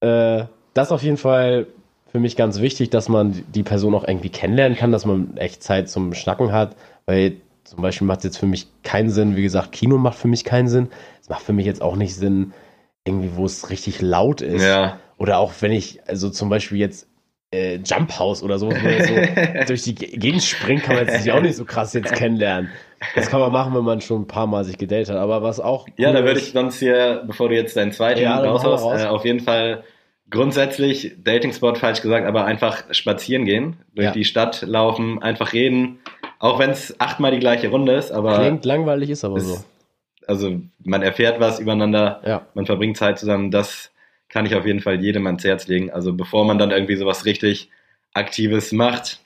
[0.00, 0.44] Äh,
[0.74, 1.66] das ist auf jeden Fall
[2.10, 5.62] für mich ganz wichtig, dass man die Person auch irgendwie kennenlernen kann, dass man echt
[5.62, 6.74] Zeit zum Schnacken hat,
[7.06, 10.28] weil zum Beispiel macht es jetzt für mich keinen Sinn, wie gesagt, Kino macht für
[10.28, 10.88] mich keinen Sinn.
[11.20, 12.52] Es macht für mich jetzt auch nicht Sinn,
[13.04, 14.62] irgendwie, wo es richtig laut ist.
[14.64, 14.98] ja.
[15.18, 17.07] Oder auch wenn ich, also zum Beispiel jetzt
[17.50, 21.06] äh, Jump House oder so, wo man so durch die Ge- Gegend springt, kann man
[21.06, 22.70] jetzt sich auch nicht so krass jetzt kennenlernen.
[23.14, 25.16] Das kann man machen, wenn man schon ein paar Mal sich gedatet hat.
[25.16, 25.86] Aber was auch.
[25.96, 29.02] Ja, da würde ich sonst hier, bevor du jetzt deinen zweiten Ja, raushaust, hau raus.
[29.02, 29.84] äh, auf jeden Fall
[30.30, 34.12] grundsätzlich Dating-Spot falsch gesagt, aber einfach spazieren gehen, durch Ja.
[34.12, 36.00] die Stadt laufen, einfach reden,
[36.38, 39.64] auch wenn es achtmal die gleiche Runde ist, aber Klingt langweilig, ist aber ist, so.
[40.26, 42.42] also man erfährt was übereinander, Ja.
[42.52, 43.90] man verbringt Zeit zusammen, das
[44.28, 45.90] kann ich auf jeden Fall jedem ans Herz legen.
[45.90, 47.70] Also bevor man dann irgendwie sowas richtig
[48.12, 49.20] Aktives macht,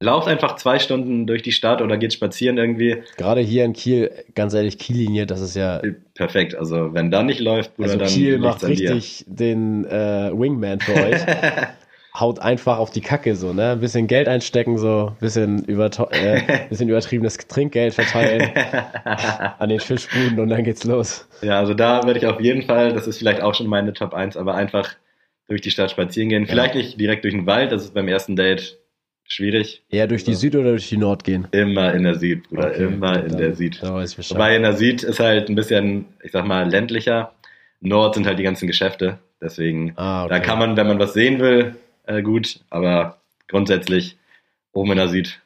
[0.00, 3.02] lauft einfach zwei Stunden durch die Stadt oder geht spazieren irgendwie.
[3.16, 5.80] Gerade hier in Kiel, ganz ehrlich, Kiellinie, das ist ja.
[6.14, 6.54] Perfekt.
[6.54, 10.94] Also wenn da nicht läuft, Bruder, Also dann Kiel macht richtig den äh, Wingman für
[10.94, 11.20] euch.
[12.18, 13.70] Haut einfach auf die Kacke so, ne?
[13.72, 18.50] Ein bisschen Geld einstecken, so, bisschen, überto- äh, bisschen übertriebenes Trinkgeld verteilen
[19.58, 21.26] an den Fischbuden und dann geht's los.
[21.40, 24.12] Ja, also da würde ich auf jeden Fall, das ist vielleicht auch schon meine Top
[24.12, 24.94] 1, aber einfach
[25.48, 26.46] durch die Stadt spazieren gehen.
[26.46, 28.78] Vielleicht nicht direkt durch den Wald, das ist beim ersten Date
[29.26, 29.82] schwierig.
[29.88, 30.36] Eher durch die Ja.
[30.36, 31.48] Süd oder durch die Nord gehen?
[31.52, 33.80] Immer in der Süd, Bruder, Okay, immer in dann- der Süd.
[33.82, 37.32] Wobei in der Süd ist halt ein bisschen, ich sag mal, ländlicher.
[37.80, 40.34] Nord sind halt die ganzen Geschäfte, deswegen ah, okay.
[40.34, 44.16] da kann man, wenn man was sehen will, äh, gut, aber grundsätzlich
[44.72, 45.40] oben in der Süd.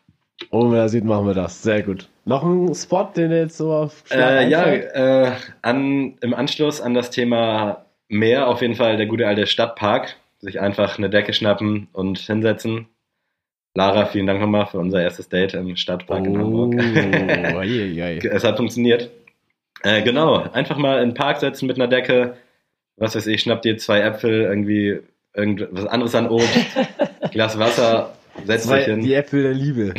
[0.51, 1.63] Oben in der Süd machen wir das.
[1.63, 2.09] Sehr gut.
[2.25, 5.33] Noch ein Spot, den du jetzt so auf Äh, ja, äh,
[5.63, 10.17] an, im Anschluss an das Thema Meer auf jeden Fall der gute alte Stadtpark.
[10.39, 12.89] Sich einfach eine Decke schnappen und hinsetzen.
[13.75, 16.75] Lara, vielen Dank nochmal für unser erstes Date im Stadtpark in Oh, Hamburg.
[16.81, 18.19] ei, ei.
[18.31, 19.11] es hat funktioniert.
[19.83, 22.37] Äh, genau, einfach mal in den Park setzen mit einer Decke.
[22.97, 25.01] Was weiß ich, schnapp dir zwei Äpfel, irgendwie
[25.37, 26.49] irgendwas anderes an Obst,
[27.31, 28.15] Glas Wasser,
[28.45, 29.01] setz dich Zwei, hin.
[29.01, 29.95] die Äpfel der Liebe.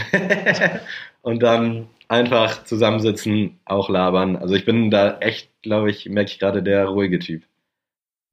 [1.22, 4.36] und dann einfach zusammensitzen, auch labern.
[4.36, 7.44] Also ich bin da echt, glaube ich, merke ich gerade der ruhige Typ.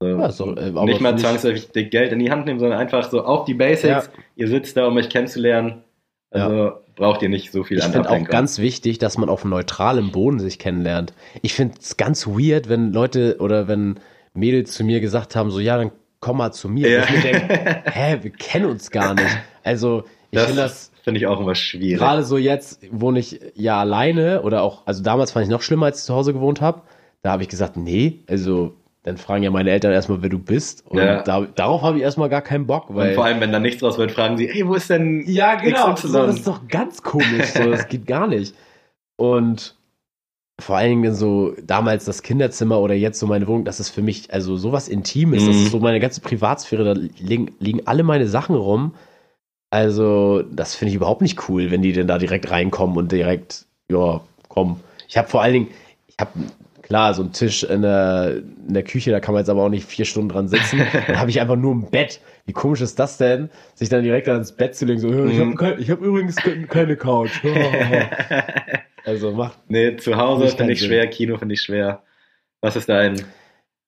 [0.01, 2.79] So, Ja, so, äh, aber nicht mal zwangsläufig dick Geld in die Hand nehmen, sondern
[2.79, 4.09] einfach so auf die Basics.
[4.35, 5.83] Ihr sitzt da, um euch kennenzulernen.
[6.31, 10.11] Also braucht ihr nicht so viel Ich finde auch ganz wichtig, dass man auf neutralem
[10.11, 11.13] Boden sich kennenlernt.
[11.41, 13.99] Ich finde es ganz weird, wenn Leute oder wenn
[14.33, 15.91] Mädels zu mir gesagt haben, so ja, dann
[16.25, 16.89] komm mal zu mir.
[16.89, 17.01] Ja.
[17.01, 19.37] Und ich mir denke, hä, wir kennen uns gar nicht.
[19.63, 21.99] Also ich finde das finde ich auch immer schwierig.
[21.99, 25.85] gerade so jetzt wohne ich ja alleine oder auch, also damals fand ich noch schlimmer,
[25.85, 26.81] als ich zu Hause gewohnt habe.
[27.21, 28.73] Da habe ich gesagt, nee, also
[29.03, 30.83] dann fragen ja meine Eltern erstmal, wer du bist.
[30.87, 31.21] Und Ja.
[31.21, 33.09] da, darauf habe ich erstmal gar keinen Bock, weil.
[33.09, 35.53] und vor allem, wenn da nichts draus wird, fragen sie, ey, wo ist denn Ja,
[35.55, 35.93] genau.
[35.93, 36.11] XY?
[36.11, 37.45] Das ist doch ganz komisch.
[37.53, 38.55] So, das geht gar nicht.
[39.15, 39.75] Und
[40.59, 44.01] vor allen Dingen so damals das Kinderzimmer oder jetzt so meine Wohnung, das ist für
[44.01, 45.45] mich also sowas Intimes.
[45.45, 45.63] Das Mhm.
[45.63, 46.83] ist so meine ganze Privatsphäre.
[46.83, 48.93] Da liegen, liegen alle meine Sachen rum.
[49.69, 53.65] Also, das finde ich überhaupt nicht cool, wenn die denn da direkt reinkommen und direkt,
[53.91, 54.79] ja, komm.
[55.09, 55.67] Ich habe vor allen Dingen,
[56.07, 56.31] ich habe
[56.85, 59.69] klar so einen Tisch in der, in der Küche, da kann man jetzt aber auch
[59.69, 60.79] nicht vier Stunden dran sitzen.
[61.07, 62.21] Dann habe ich einfach nur ein Bett.
[62.45, 65.39] Wie komisch ist das denn, sich dann direkt ans Bett zu legen, so, "Ja, ich
[65.39, 65.55] habe Mhm.
[65.55, 67.31] kein, ich hab übrigens ke- keine Couch.
[69.05, 70.89] also macht nee, zu Hause finde ich Sinn.
[70.89, 72.03] schwer, Kino finde ich schwer.
[72.61, 73.23] Was ist dein?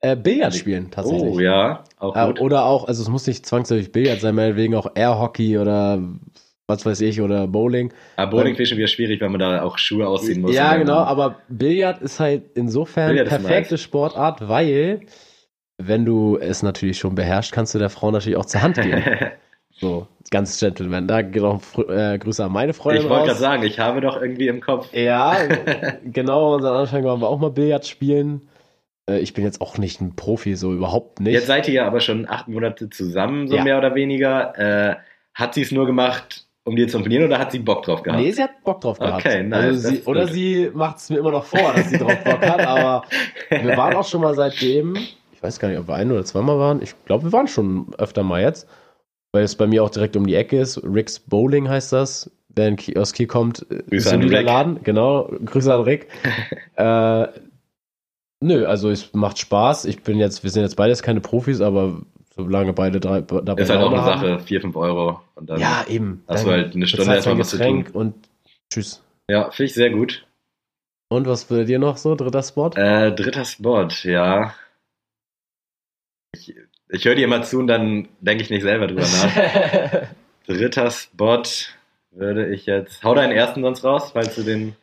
[0.02, 1.34] äh, Billard spielen tatsächlich.
[1.36, 2.42] Oh ja, auch Äh, gut.
[2.42, 6.00] oder auch, also es muss nicht zwangsläufig Billard sein, meinetwegen auch Airhockey oder
[6.68, 7.94] was weiß ich oder Bowling.
[8.18, 10.54] Aber Bowling finde ich schon wieder schwierig, weil man da auch Schuhe ausziehen muss.
[10.54, 13.78] Ja, genau, aber Billard ist halt insofern Billard perfekte.
[13.78, 15.02] Sportart, weil
[15.78, 19.02] wenn du es natürlich schon beherrschst, kannst du der Frau natürlich auch zur Hand geben.
[19.72, 21.08] so, ganz Gentleman.
[21.08, 24.48] Da Fr- äh, Grüße an meine Freundin ich wollte gerade sagen, ich habe doch irgendwie
[24.50, 24.90] im Kopf.
[24.94, 25.38] Ja,
[26.04, 28.50] genau, unseren Anfang waren wir auch mal Billard spielen.
[29.10, 31.34] Äh, Ich bin jetzt auch nicht ein Profi, so überhaupt nicht.
[31.34, 33.64] Jetzt seid ihr ja aber schon acht Monate zusammen, so Ja.
[33.64, 34.58] mehr oder weniger.
[34.58, 34.96] Äh,
[35.34, 38.22] hat sie es nur gemacht, um dir zu imponieren oder hat sie Bock drauf gehabt?
[38.22, 39.26] Nee, sie hat Bock drauf gehabt.
[39.26, 42.24] Okay, nice, also sie, oder sie macht es mir immer noch vor, dass sie drauf
[42.24, 43.04] Bock hat, aber
[43.50, 44.96] wir waren auch schon mal seitdem,
[45.32, 46.82] ich weiß gar nicht, ob wir ein oder zweimal waren.
[46.82, 48.68] Ich glaube, wir waren schon öfter mal jetzt,
[49.32, 50.84] weil es bei mir auch direkt um die Ecke ist.
[50.84, 52.32] Rick's Bowling heißt das.
[52.50, 54.46] Wer in aus Kiel kommt, äh, Grüße ist ein guter Rick.
[54.48, 54.80] Laden.
[54.84, 56.08] Genau, Grüße an Rick.
[56.76, 57.28] äh,
[58.40, 59.86] Nö, also es macht Spaß.
[59.86, 62.02] Ich bin jetzt, wir sind jetzt beides keine Profis, aber
[62.38, 65.22] solange beide drei dabei Ist halt auch eine haben- Sache, 4, 5 Euro.
[65.36, 66.24] Und dann, Ja, eben.
[66.28, 67.86] hast du halt eine Stunde erstmal was zu tun.
[67.94, 68.16] und
[68.72, 69.04] tschüss.
[69.30, 70.26] Ja, finde ich sehr gut.
[71.10, 72.16] Und was bei dir noch so?
[72.16, 72.70] Dritter Spot?
[72.76, 74.54] Äh, dritter Spot, ja.
[76.34, 76.54] Ich,
[76.90, 80.08] ich höre dir immer zu und dann denke ich nicht selber drüber nach.
[80.46, 81.44] Dritter Spot
[82.12, 83.04] würde ich jetzt.
[83.04, 84.76] Hau deinen ersten sonst raus, falls du den.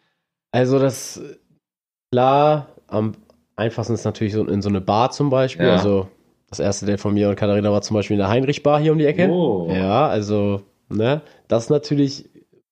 [0.52, 1.20] Also das,
[2.12, 3.12] klar, am
[3.57, 5.66] einfachsten ist natürlich so in so eine Bar zum Beispiel.
[5.66, 5.72] Ja.
[5.74, 6.09] Also
[6.59, 8.98] das erste Date von mir und Katharina war zum Beispiel in der Heinrich-Bar hier um
[8.98, 9.28] die Ecke.
[9.28, 9.68] Oh.
[9.72, 12.28] Ja, also, ne, das ist natürlich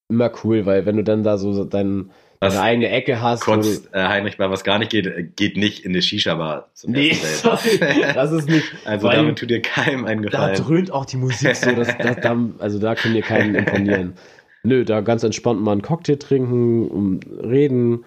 [0.08, 3.44] immer cool, weil wenn du dann da so dein, deine eigene Ecke hast.
[3.44, 6.92] kurz, äh, Heinrich, bei was gar nicht geht, äh, geht nicht in eine Shisha-Bar zum
[6.92, 7.78] nee, sorry,
[8.14, 8.66] das ist nicht.
[8.84, 10.56] Also damit tut dir keinem einen da Gefallen.
[10.56, 14.14] dröhnt auch die Musik so, dass, dass da, also da können dir keinen imponieren.
[14.64, 18.04] Nö, da ganz entspannt mal einen Cocktail trinken und reden,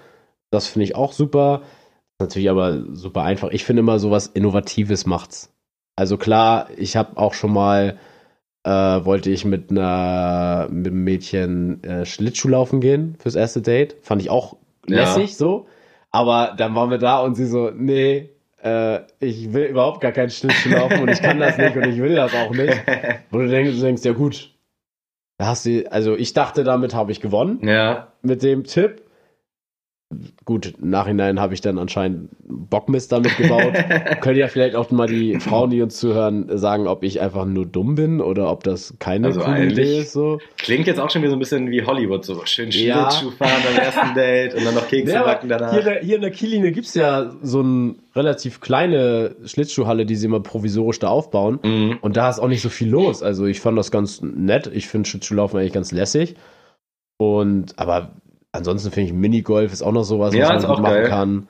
[0.51, 1.63] das finde ich auch super.
[2.19, 3.49] Natürlich aber super einfach.
[3.49, 5.53] Ich finde immer sowas Innovatives macht's.
[5.95, 7.97] Also klar, ich habe auch schon mal,
[8.63, 13.95] äh, wollte ich mit einer mit einem Mädchen äh, Schlittschuh laufen gehen fürs erste Date.
[14.01, 14.97] Fand ich auch Ja.
[14.97, 15.67] lässig so.
[16.11, 18.29] Aber dann waren wir da und sie so, nee,
[18.63, 21.99] äh, ich will überhaupt gar keinen Schlittschuh laufen und ich kann das nicht und ich
[22.01, 22.73] will das auch nicht.
[23.31, 24.51] Wo du denkst, du denkst ja gut,
[25.37, 29.01] da hast du, also ich dachte, damit habe ich gewonnen ja, mit dem Tipp.
[30.45, 33.73] Gut, im Nachhinein habe ich dann anscheinend Bockmist damit gebaut.
[34.21, 37.65] Können ja vielleicht auch mal die Frauen, die uns zuhören, sagen, ob ich einfach nur
[37.65, 40.13] dumm bin oder ob das keine Also coole Idee ist.
[40.13, 40.39] So.
[40.57, 43.09] klingt jetzt auch schon wieder so ein bisschen wie Hollywood, so schön Ja.
[43.09, 45.71] Schlittschuh fahren beim ersten Date und dann noch Kekse Ja, backen danach.
[45.71, 50.05] hier, in der- hier in der Kiellinie gibt es ja so eine relativ kleine Schlittschuhhalle,
[50.05, 51.59] die sie immer provisorisch da aufbauen.
[51.63, 51.97] Mhm.
[52.01, 53.23] Und da ist auch nicht so viel los.
[53.23, 54.69] Also ich fand das ganz nett.
[54.71, 56.35] Ich finde Schlittschuhlaufen eigentlich ganz lässig.
[57.17, 58.11] Und aber
[58.55, 61.07] ansonsten finde ich Minigolf ist auch noch sowas, Ja, was man gut machen geil.
[61.09, 61.47] kann.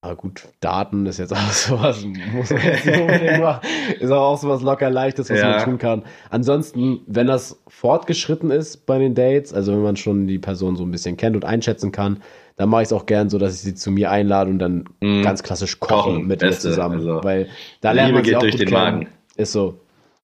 [0.00, 3.00] Aber gut, Daten ist jetzt auch sowas, muss man jetzt nicht
[3.40, 3.60] machen.
[3.98, 5.50] Ist auch, auch sowas locker leichtes, was Ja.
[5.50, 6.02] man tun kann.
[6.30, 10.84] Ansonsten, wenn das fortgeschritten ist bei den Dates, also wenn man schon die Person so
[10.84, 12.22] ein bisschen kennt und einschätzen kann,
[12.56, 14.84] dann mache ich es auch gern so, dass ich sie zu mir einlade und dann
[15.00, 15.22] Mhm.
[15.22, 16.96] ganz klassisch koche Kochen, mit ihr Beste, zusammen.
[16.96, 17.48] also weil
[17.80, 18.80] da lernt man sie geht auch durch gut den kennen.
[19.00, 19.08] Magen.
[19.36, 19.80] Ist so.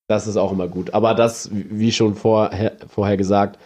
[0.06, 0.92] Das ist auch immer gut.
[0.94, 3.58] Aber das, wie schon vorher, vorher gesagt,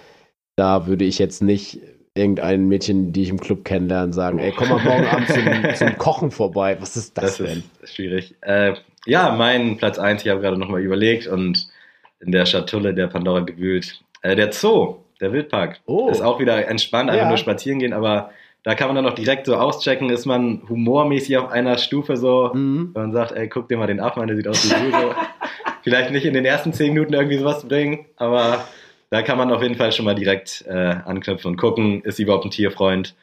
[0.59, 1.79] da würde ich jetzt nicht
[2.15, 5.99] irgendein Mädchen, die ich im Club kennenlerne, sagen, ey, komm mal morgen Abend zum, zum
[5.99, 6.77] Kochen vorbei.
[6.81, 7.63] Was ist das, Das denn?
[7.81, 8.35] ist schwierig.
[8.41, 8.75] Äh,
[9.07, 11.69] ja, mein Platz 1, ich habe gerade nochmal überlegt und
[12.21, 14.01] in der Schatulle der Pandora gewühlt.
[14.23, 16.09] Äh, der Zoo, der Wildpark, Oh.
[16.11, 17.29] ist auch wieder entspannt, einfach Ja.
[17.29, 18.31] nur spazieren gehen, aber
[18.65, 22.51] da kann man dann auch direkt so auschecken, ist man humormäßig auf einer Stufe so,
[22.53, 22.91] Mhm.
[22.95, 24.91] wenn man sagt, ey, guck dir mal den Affen an, der sieht aus wie du.
[24.91, 25.15] So.
[25.85, 28.65] Vielleicht nicht in den ersten zehn Minuten irgendwie sowas bringen, aber
[29.11, 32.25] da kann man auf jeden Fall schon mal direkt äh, anknüpfen und gucken, ist sie
[32.25, 33.15] überhaupt ein Tierfreund?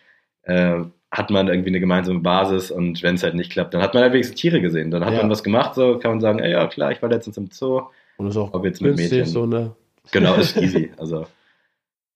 [0.44, 0.82] Äh,
[1.12, 4.04] hat man irgendwie eine gemeinsame Basis und wenn es halt nicht klappt, dann hat man
[4.04, 4.92] halt wenigstens Tiere gesehen.
[4.92, 5.20] Dann hat Ja.
[5.22, 7.84] man was gemacht, so kann man sagen, ey, ja klar, ich war letztens im Zoo.
[8.18, 9.26] Und ist auch Ob jetzt mit Mädchen.
[9.26, 9.76] so, ne?
[10.12, 10.92] Genau, ist easy.
[10.98, 11.26] Also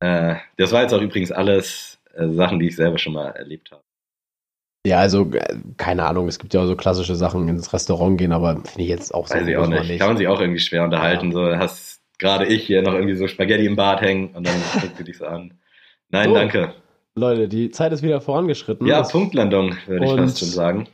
[0.02, 3.72] äh, das war jetzt auch übrigens alles äh, Sachen, die ich selber schon mal erlebt
[3.72, 3.82] habe.
[4.86, 8.32] Ja, also, äh, keine Ahnung, es gibt ja auch so klassische Sachen, ins Restaurant gehen,
[8.32, 9.36] aber finde ich jetzt auch so.
[9.36, 10.00] Weiß ich auch man nicht.
[10.00, 11.32] Kann man sich auch irgendwie schwer unterhalten.
[11.32, 15.00] So hast gerade ich hier noch irgendwie so Spaghetti im Bad hängen und dann guckst
[15.00, 15.54] du dich so an.
[16.10, 16.36] Nein, So.
[16.36, 16.74] danke.
[17.16, 18.86] Leute, die Zeit ist wieder vorangeschritten.
[18.88, 20.88] Ja, Das- Punktlandung, würde ich fast schon sagen.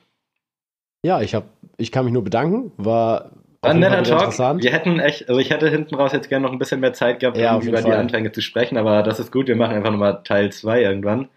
[1.04, 1.44] Ja, ich, hab,
[1.78, 2.72] ich kann mich nur bedanken.
[2.78, 4.62] War, ein netter Talk.
[4.62, 7.20] Wir hätten echt, also ich hätte hinten raus jetzt gerne noch ein bisschen mehr Zeit
[7.20, 7.92] gehabt, Ja, um über die.
[7.92, 9.48] Anfänge zu sprechen, aber das ist gut.
[9.48, 11.30] Wir machen einfach nochmal Teil 2 irgendwann,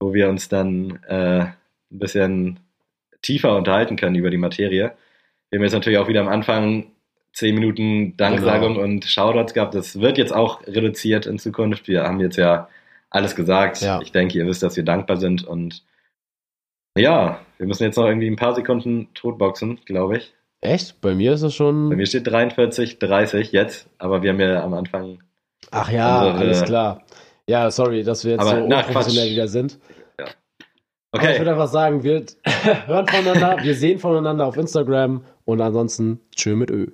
[0.00, 1.54] wo wir uns dann äh, ein
[1.90, 2.60] bisschen
[3.22, 4.92] tiefer unterhalten können über die Materie.
[5.50, 6.86] Wir haben jetzt natürlich auch wieder am Anfang
[7.32, 8.84] 10 Minuten Danksagung Genau.
[8.84, 9.74] und Shoutouts gehabt.
[9.74, 11.88] Das wird jetzt auch reduziert in Zukunft.
[11.88, 12.68] Wir haben jetzt ja
[13.10, 13.80] alles gesagt.
[13.80, 14.00] Ja.
[14.02, 15.84] Ich denke, ihr wisst, dass wir dankbar sind und
[16.98, 20.34] ja, wir müssen jetzt noch irgendwie ein paar Sekunden totboxen, glaube ich.
[20.60, 21.00] Echt?
[21.00, 21.88] Bei mir ist es schon.
[21.88, 25.22] Bei mir steht 43, 30 jetzt, aber wir haben ja am Anfang.
[25.70, 27.02] Ach ja, Unsere- alles klar.
[27.48, 29.32] Ja, sorry, dass wir jetzt Aber, so na, unprofessionell Quatsch.
[29.32, 29.78] wieder sind.
[31.12, 32.24] Aber ich Okay, würde einfach sagen, wir
[32.86, 36.88] hören voneinander, wir sehen voneinander auf Instagram und ansonsten tschö mit Ö.